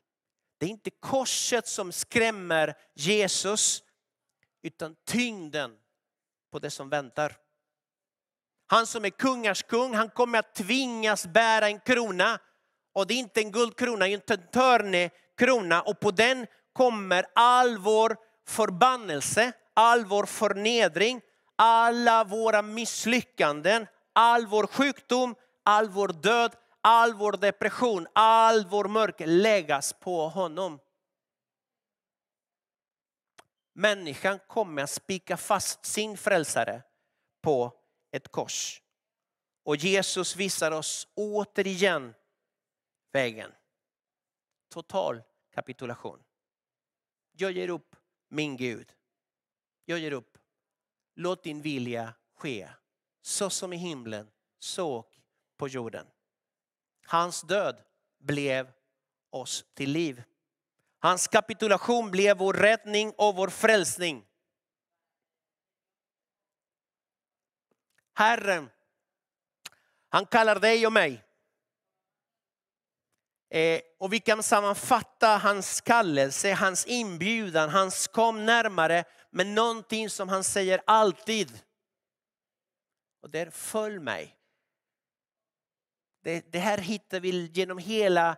Det 0.58 0.66
är 0.66 0.70
inte 0.70 0.90
korset 0.90 1.68
som 1.68 1.92
skrämmer 1.92 2.74
Jesus, 2.94 3.84
utan 4.62 4.96
tyngden 5.06 5.78
på 6.52 6.60
det 6.60 6.70
som 6.70 6.90
väntar. 6.90 7.38
Han 8.68 8.88
som 8.88 9.06
är 9.06 9.10
kungars 9.10 9.64
kung, 9.64 9.94
han 9.94 10.10
kommer 10.10 10.40
att 10.40 10.56
tvingas 10.56 11.28
bära 11.28 11.68
en 11.68 11.80
krona. 11.80 12.40
Och 12.94 13.08
det 13.08 13.14
är 13.14 13.18
inte 13.18 13.42
en 13.42 13.52
guldkrona, 13.52 14.08
inte 14.08 14.34
en 14.34 14.48
törnekrona. 14.52 15.82
Och 15.82 16.00
på 16.00 16.12
den 16.12 16.48
kommer 16.74 17.26
all 17.36 17.78
vår 17.78 18.18
förbannelse, 18.48 19.52
all 19.74 20.06
vår 20.06 20.26
förnedring, 20.26 21.22
alla 21.56 22.24
våra 22.24 22.62
misslyckanden, 22.62 23.88
all 24.14 24.48
vår 24.48 24.68
sjukdom, 24.68 25.36
all 25.64 25.90
vår 25.90 26.08
död, 26.08 26.56
all 26.84 27.14
vår 27.14 27.32
depression, 27.32 28.08
all 28.14 28.66
vår 28.66 28.86
mörker 28.86 29.28
läggas 29.28 29.94
på 29.94 30.30
honom. 30.30 30.80
Människan 33.74 34.40
kommer 34.48 34.84
att 34.84 34.90
spika 34.90 35.38
fast 35.38 35.86
sin 35.86 36.18
frälsare 36.18 36.84
på 37.42 37.74
ett 38.12 38.32
kors. 38.32 38.82
Och 39.64 39.76
Jesus 39.76 40.36
visar 40.36 40.72
oss 40.72 41.08
återigen 41.16 42.14
vägen. 43.12 43.52
Total 44.70 45.22
kapitulation. 45.52 46.24
Jag 47.32 47.52
ger 47.52 47.70
upp 47.70 47.96
min 48.30 48.58
Gud. 48.58 48.94
Jag 49.86 50.00
ger 50.00 50.12
upp. 50.12 50.38
Låt 51.16 51.44
din 51.44 51.62
vilja 51.62 52.14
ske. 52.36 52.70
Så 53.22 53.50
som 53.50 53.74
i 53.74 53.78
himlen, 53.78 54.32
så 54.60 55.06
på 55.58 55.68
jorden. 55.68 56.08
Hans 57.06 57.42
död 57.42 57.84
blev 58.20 58.72
oss 59.30 59.66
till 59.74 59.92
liv. 59.92 60.24
Hans 61.00 61.28
kapitulation 61.28 62.12
blev 62.12 62.38
vår 62.38 62.54
räddning 62.54 63.14
och 63.18 63.36
vår 63.36 63.48
frälsning. 63.48 64.26
Herren, 68.14 68.70
han 70.10 70.26
kallar 70.26 70.60
dig 70.60 70.88
och 70.88 70.94
mig. 70.94 71.24
Eh, 73.50 73.82
och 74.00 74.14
vi 74.14 74.20
kan 74.20 74.44
sammanfatta 74.44 75.28
hans 75.38 75.82
kallelse, 75.82 76.54
hans 76.54 76.86
inbjudan, 76.86 77.70
hans 77.70 78.08
kom 78.08 78.46
närmare 78.46 79.04
med 79.30 79.48
någonting 79.48 80.10
som 80.10 80.30
han 80.30 80.44
säger 80.44 80.82
alltid. 80.88 81.60
Och 83.22 83.30
det 83.30 83.40
är 83.40 83.50
följ 83.50 84.00
mig. 84.00 84.38
Det, 86.24 86.52
det 86.52 86.60
här 86.60 86.78
hittar 86.78 87.20
vi 87.20 87.52
genom 87.54 87.78
hela, 87.78 88.38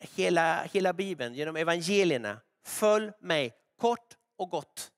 hela, 0.00 0.62
hela 0.62 0.92
Bibeln, 0.92 1.34
genom 1.34 1.56
evangelierna. 1.56 2.40
Följ 2.64 3.12
mig, 3.20 3.54
kort 3.80 4.16
och 4.36 4.50
gott. 4.50 4.90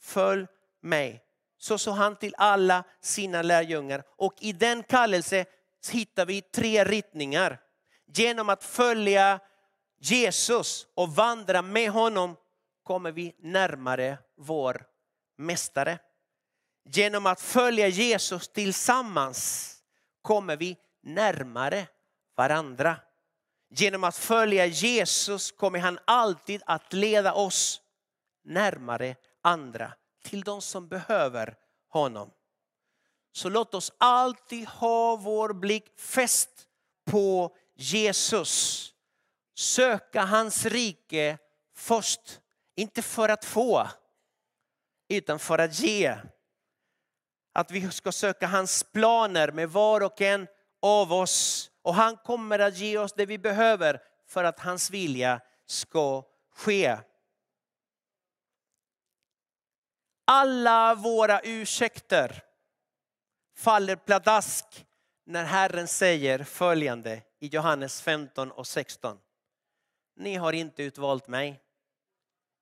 Följ 0.00 0.46
mig. 0.82 1.22
Så 1.58 1.78
sa 1.78 1.92
han 1.92 2.16
till 2.16 2.34
alla 2.38 2.84
sina 3.00 3.42
lärjungar. 3.42 4.04
Och 4.08 4.34
i 4.40 4.52
den 4.52 4.82
kallelsen 4.82 5.44
hittar 5.92 6.26
vi 6.26 6.40
tre 6.40 6.84
riktningar. 6.84 7.60
Genom 8.06 8.48
att 8.48 8.64
följa 8.64 9.40
Jesus 10.00 10.86
och 10.94 11.14
vandra 11.14 11.62
med 11.62 11.90
honom 11.90 12.36
kommer 12.82 13.12
vi 13.12 13.34
närmare 13.38 14.18
vår 14.36 14.86
mästare. 15.38 15.98
Genom 16.84 17.26
att 17.26 17.40
följa 17.40 17.88
Jesus 17.88 18.48
tillsammans 18.48 19.68
kommer 20.22 20.56
vi 20.56 20.76
närmare 21.02 21.86
varandra. 22.36 22.96
Genom 23.70 24.04
att 24.04 24.16
följa 24.16 24.66
Jesus 24.66 25.52
kommer 25.52 25.78
han 25.78 25.98
alltid 26.04 26.62
att 26.66 26.92
leda 26.92 27.32
oss 27.32 27.82
närmare 28.44 29.16
andra, 29.42 29.92
till 30.24 30.40
de 30.40 30.62
som 30.62 30.88
behöver 30.88 31.56
honom. 31.88 32.30
Så 33.32 33.48
låt 33.48 33.74
oss 33.74 33.92
alltid 33.98 34.68
ha 34.68 35.16
vår 35.16 35.52
blick 35.52 36.00
fäst 36.00 36.66
på 37.04 37.56
Jesus. 37.74 38.88
Söka 39.54 40.22
hans 40.22 40.66
rike 40.66 41.38
först, 41.74 42.40
inte 42.76 43.02
för 43.02 43.28
att 43.28 43.44
få, 43.44 43.88
utan 45.08 45.38
för 45.38 45.58
att 45.58 45.78
ge. 45.78 46.16
Att 47.52 47.70
vi 47.70 47.90
ska 47.90 48.12
söka 48.12 48.46
hans 48.46 48.84
planer 48.84 49.52
med 49.52 49.70
var 49.70 50.00
och 50.00 50.20
en 50.20 50.46
av 50.82 51.12
oss. 51.12 51.70
Och 51.82 51.94
han 51.94 52.16
kommer 52.16 52.58
att 52.58 52.76
ge 52.76 52.98
oss 52.98 53.12
det 53.12 53.26
vi 53.26 53.38
behöver 53.38 54.02
för 54.26 54.44
att 54.44 54.60
hans 54.60 54.90
vilja 54.90 55.40
ska 55.66 56.24
ske. 56.54 56.98
Alla 60.24 60.94
våra 60.94 61.40
ursäkter 61.40 62.42
faller 63.56 63.96
pladask 63.96 64.86
när 65.24 65.44
Herren 65.44 65.88
säger 65.88 66.44
följande 66.44 67.22
i 67.38 67.46
Johannes 67.46 68.02
15 68.02 68.50
och 68.50 68.66
16. 68.66 69.18
Ni 70.16 70.34
har 70.34 70.52
inte 70.52 70.82
utvalt 70.82 71.28
mig, 71.28 71.62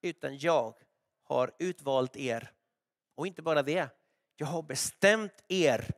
utan 0.03 0.39
jag 0.39 0.75
har 1.25 1.53
utvalt 1.59 2.17
er. 2.17 2.53
Och 3.15 3.27
inte 3.27 3.43
bara 3.43 3.63
det, 3.63 3.89
jag 4.37 4.47
har 4.47 4.63
bestämt 4.63 5.45
er 5.49 5.91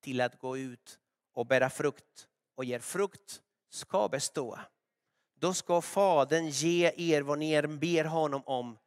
till 0.00 0.20
att 0.20 0.38
gå 0.38 0.58
ut 0.58 0.98
och 1.34 1.46
bära 1.46 1.70
frukt 1.70 2.28
och 2.54 2.64
ger 2.64 2.78
frukt 2.78 3.42
ska 3.70 4.08
bestå. 4.08 4.58
Då 5.34 5.54
ska 5.54 5.80
Fadern 5.80 6.48
ge 6.48 6.92
er 6.96 7.22
vad 7.22 7.38
ni 7.38 7.62
ber 7.62 8.04
honom 8.04 8.42
om 8.46 8.78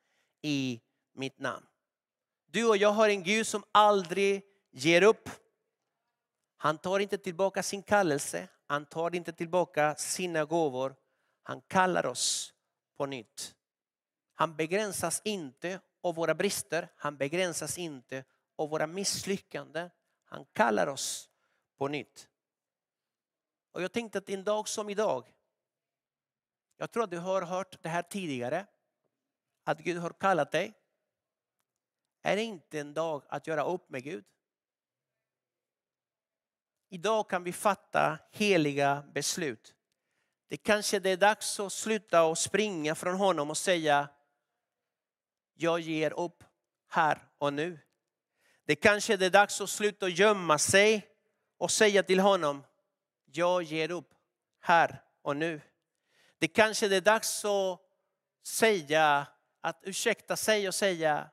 i 0.42 0.82
mitt 1.14 1.40
namn. 1.40 1.66
Du 2.46 2.66
och 2.66 2.78
jag 2.78 2.92
har 2.92 3.10
en 3.10 3.24
Gud 3.24 3.48
som 3.48 3.64
aldrig 3.72 4.44
ger 4.72 5.02
upp. 5.02 5.30
Han 6.58 6.78
tar 6.78 7.00
inte 7.00 7.18
tillbaka 7.18 7.64
sin 7.64 7.84
kallelse. 7.84 8.48
Han 8.68 8.86
tar 8.86 9.16
inte 9.16 9.34
tillbaka 9.34 9.96
sina 9.96 10.46
gåvor. 10.46 10.96
Han 11.44 11.62
kallar 11.62 12.06
oss 12.06 12.54
på 12.98 13.06
nytt. 13.06 13.56
Han 14.34 14.56
begränsas 14.56 15.22
inte 15.24 15.80
av 16.04 16.16
våra 16.16 16.36
brister. 16.36 16.88
Han 16.96 17.18
begränsas 17.18 17.78
inte 17.78 18.24
av 18.56 18.70
våra 18.70 18.88
misslyckanden. 18.88 19.90
Han 20.26 20.46
kallar 20.54 20.88
oss 20.88 21.30
på 21.78 21.88
nytt. 21.88 22.28
Och 23.72 23.82
jag 23.82 23.92
tänkte 23.92 24.18
att 24.18 24.30
en 24.30 24.44
dag 24.44 24.68
som 24.68 24.90
idag, 24.90 25.34
jag 26.78 26.92
tror 26.92 27.04
att 27.04 27.12
du 27.12 27.18
har 27.18 27.42
hört 27.42 27.84
det 27.84 27.90
här 27.90 28.02
tidigare, 28.02 28.66
att 29.64 29.80
Gud 29.80 29.98
har 29.98 30.10
kallat 30.10 30.52
dig. 30.52 30.74
Är 32.22 32.36
det 32.36 32.44
inte 32.44 32.80
en 32.80 32.94
dag 32.94 33.24
att 33.30 33.48
göra 33.48 33.64
upp 33.64 33.90
med 33.90 34.04
Gud? 34.04 34.26
Idag 36.90 37.30
kan 37.30 37.44
vi 37.44 37.54
fatta 37.54 38.20
heliga 38.32 39.04
beslut. 39.14 39.76
Det 40.48 40.58
kanske 40.58 41.00
det 41.00 41.10
är 41.10 41.18
dags 41.18 41.60
att 41.60 41.74
sluta 41.74 42.24
och 42.24 42.38
springa 42.38 42.96
från 42.96 43.16
honom 43.16 43.50
och 43.50 43.58
säga 43.58 44.10
jag 45.54 45.80
ger 45.80 46.20
upp 46.20 46.44
här 46.88 47.28
och 47.38 47.54
nu. 47.54 47.80
Det 48.66 48.76
kanske 48.76 49.18
det 49.18 49.26
är 49.26 49.30
dags 49.30 49.62
att 49.62 49.70
sluta 49.70 50.08
gömma 50.08 50.58
sig 50.58 51.08
och 51.58 51.72
säga 51.72 52.04
till 52.04 52.20
honom 52.20 52.64
jag 53.32 53.64
ger 53.64 53.92
upp 53.92 54.14
här 54.60 55.04
och 55.22 55.38
nu. 55.38 55.62
Det 56.38 56.48
kanske 56.48 56.96
är 56.96 57.02
dags 57.02 57.46
att 57.46 57.80
säga, 58.44 59.28
att 59.62 59.80
ursäkta 59.84 60.36
sig 60.36 60.68
och 60.68 60.76
säga, 60.76 61.30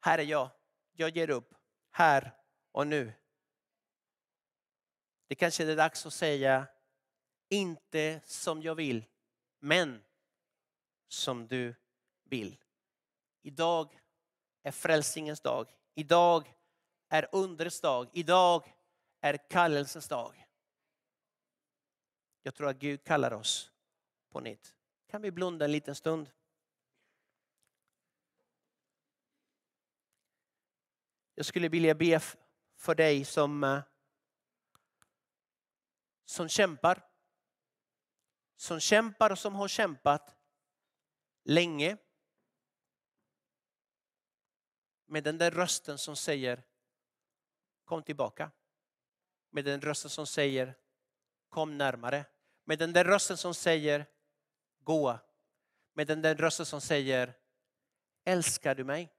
här 0.00 0.18
är 0.18 0.22
jag, 0.22 0.50
jag 0.92 1.16
ger 1.16 1.30
upp 1.30 1.54
här 1.90 2.36
och 2.72 2.86
nu. 2.86 3.12
Det 5.26 5.34
kanske 5.34 5.64
är 5.64 5.76
dags 5.76 6.06
att 6.06 6.12
säga, 6.12 6.66
inte 7.48 8.20
som 8.24 8.62
jag 8.62 8.74
vill, 8.74 9.04
men 9.58 10.02
som 11.08 11.46
du 11.46 11.74
vill. 12.24 12.56
Idag 13.42 14.00
är 14.62 14.72
frälsningens 14.72 15.40
dag. 15.40 15.74
Idag 15.94 16.54
är 17.08 17.28
undrets 17.32 17.80
dag. 17.80 18.08
Idag 18.12 18.74
är 19.20 19.50
kallelsens 19.50 20.08
dag. 20.08 20.46
Jag 22.42 22.54
tror 22.54 22.68
att 22.68 22.76
Gud 22.76 23.04
kallar 23.04 23.32
oss 23.32 23.72
på 24.30 24.40
nytt. 24.40 24.74
Kan 25.06 25.22
vi 25.22 25.30
blunda 25.30 25.64
en 25.64 25.72
liten 25.72 25.94
stund? 25.94 26.30
Jag 31.34 31.46
skulle 31.46 31.68
vilja 31.68 31.94
be 31.94 32.20
för 32.76 32.94
dig 32.94 33.24
som, 33.24 33.64
eh, 33.64 33.82
som 36.24 36.48
kämpar. 36.48 37.06
Som 38.56 38.80
kämpar 38.80 39.30
och 39.30 39.38
som 39.38 39.54
har 39.54 39.68
kämpat 39.68 40.36
länge. 41.44 41.96
Med 45.06 45.24
den 45.24 45.38
där 45.38 45.50
rösten 45.50 45.98
som 45.98 46.16
säger 46.16 46.62
kom 47.84 48.02
tillbaka 48.02 48.50
med 49.50 49.64
den 49.64 49.80
rösten 49.80 50.10
som 50.10 50.26
säger 50.26 50.74
kom 51.48 51.78
närmare. 51.78 52.24
Med 52.64 52.78
den 52.78 52.92
där 52.92 53.04
rösten 53.04 53.36
som 53.36 53.54
säger 53.54 54.06
gå. 54.78 55.18
Med 55.92 56.06
den 56.06 56.22
där 56.22 56.34
rösten 56.34 56.66
som 56.66 56.80
säger 56.80 57.36
älskar 58.24 58.74
du 58.74 58.84
mig? 58.84 59.14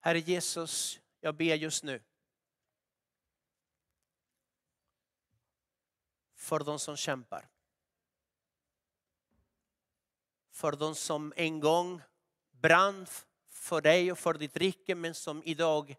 Herre 0.00 0.18
Jesus, 0.18 1.00
jag 1.20 1.34
ber 1.34 1.54
just 1.54 1.84
nu 1.84 2.02
för 6.44 6.58
de 6.58 6.78
som 6.78 6.96
kämpar. 6.96 7.48
För 10.50 10.72
de 10.72 10.94
som 10.94 11.32
en 11.36 11.60
gång 11.60 12.02
brann 12.50 13.06
för 13.64 13.80
dig 13.80 14.12
och 14.12 14.18
för 14.18 14.34
ditt 14.34 14.56
rike 14.56 14.94
men 14.94 15.14
som 15.14 15.42
idag 15.44 15.96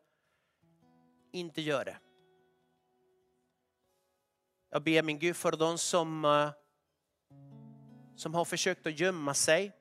inte 1.32 1.62
gör 1.62 1.86
det. 1.86 1.98
Jag 4.70 4.84
ber 4.84 5.04
min 5.04 5.20
Gud 5.20 5.36
för 5.36 5.52
de 5.52 5.78
som, 5.78 6.26
eh, 6.26 6.50
som 8.16 8.34
har 8.34 8.46
försökt 8.46 8.88
att 8.88 9.00
gömma 9.00 9.34
sig. 9.34 9.72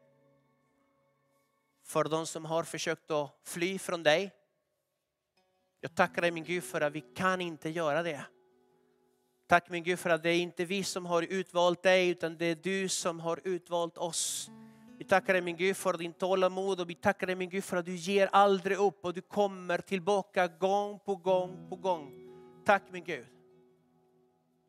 För 1.83 2.05
de 2.05 2.27
som 2.27 2.45
har 2.45 2.65
försökt 2.65 3.11
att 3.11 3.41
fly 3.43 3.79
från 3.79 4.03
dig. 4.03 4.33
Jag 5.81 5.95
tackar 5.95 6.23
dig 6.23 6.31
min 6.31 6.45
Gud 6.45 6.65
för 6.65 6.81
att 6.81 6.93
vi 6.93 7.01
kan 7.01 7.41
inte 7.41 7.71
göra 7.71 8.03
det. 8.03 8.27
Tack 9.47 9.71
min 9.71 9.85
Gud 9.85 9.99
för 9.99 10.11
att 10.11 10.23
det 10.23 10.31
är 10.31 10.41
inte 10.41 10.65
vi 10.65 10.85
som 10.85 11.07
har 11.07 11.23
utvalt 11.23 11.83
dig 11.83 12.09
utan 12.09 12.37
det 12.37 12.47
är 12.47 12.55
du 12.55 12.89
som 12.89 13.21
har 13.21 13.41
utvalt 13.45 13.99
oss. 13.99 14.51
Vi 15.05 15.09
tackar 15.09 15.33
dig 15.33 15.43
min 15.43 15.57
Gud 15.57 15.77
för 15.77 15.99
din 15.99 16.13
tålamod 16.13 16.81
och 16.81 16.91
vi 16.91 16.95
tackar 16.95 17.27
dig 17.27 17.37
min 17.37 17.49
Gud 17.49 17.65
för 17.65 17.77
att 17.77 17.85
du 17.85 17.95
ger 17.95 18.29
aldrig 18.33 18.79
upp 18.79 19.05
och 19.05 19.15
du 19.15 19.21
kommer 19.21 19.79
tillbaka 19.79 20.49
gång 20.49 20.99
på 20.99 21.17
gång 21.17 21.67
på 21.71 21.77
gång. 21.77 22.13
Tack 22.65 22.83
min 22.91 23.05
Gud. 23.05 23.27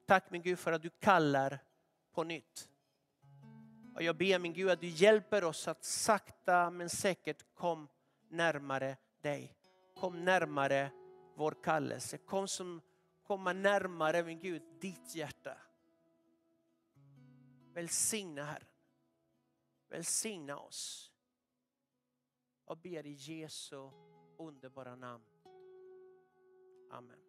Tack 0.05 0.31
min 0.31 0.41
Gud 0.41 0.59
för 0.59 0.71
att 0.71 0.81
du 0.81 0.89
kallar 0.89 1.59
på 2.13 2.23
nytt. 2.23 2.69
Och 3.95 4.03
jag 4.03 4.17
ber 4.17 4.39
min 4.39 4.53
Gud 4.53 4.69
att 4.69 4.81
du 4.81 4.87
hjälper 4.87 5.43
oss 5.43 5.67
att 5.67 5.83
sakta 5.83 6.69
men 6.69 6.89
säkert 6.89 7.43
kom 7.53 7.87
närmare 8.29 8.97
dig. 9.21 9.57
Kom 9.99 10.25
närmare 10.25 10.91
vår 11.35 11.55
kallelse. 11.63 12.17
Kom 12.17 12.47
som 12.47 12.81
komma 13.27 13.53
närmare 13.53 14.23
min 14.23 14.39
Gud, 14.39 14.61
ditt 14.81 15.15
hjärta. 15.15 15.57
Välsigna 17.73 18.43
Herren. 18.43 18.74
Välsigna 19.87 20.57
oss. 20.57 21.11
Jag 22.65 22.77
ber 22.77 23.05
i 23.05 23.11
Jesu 23.11 23.89
underbara 24.37 24.95
namn. 24.95 25.23
Amen. 26.91 27.24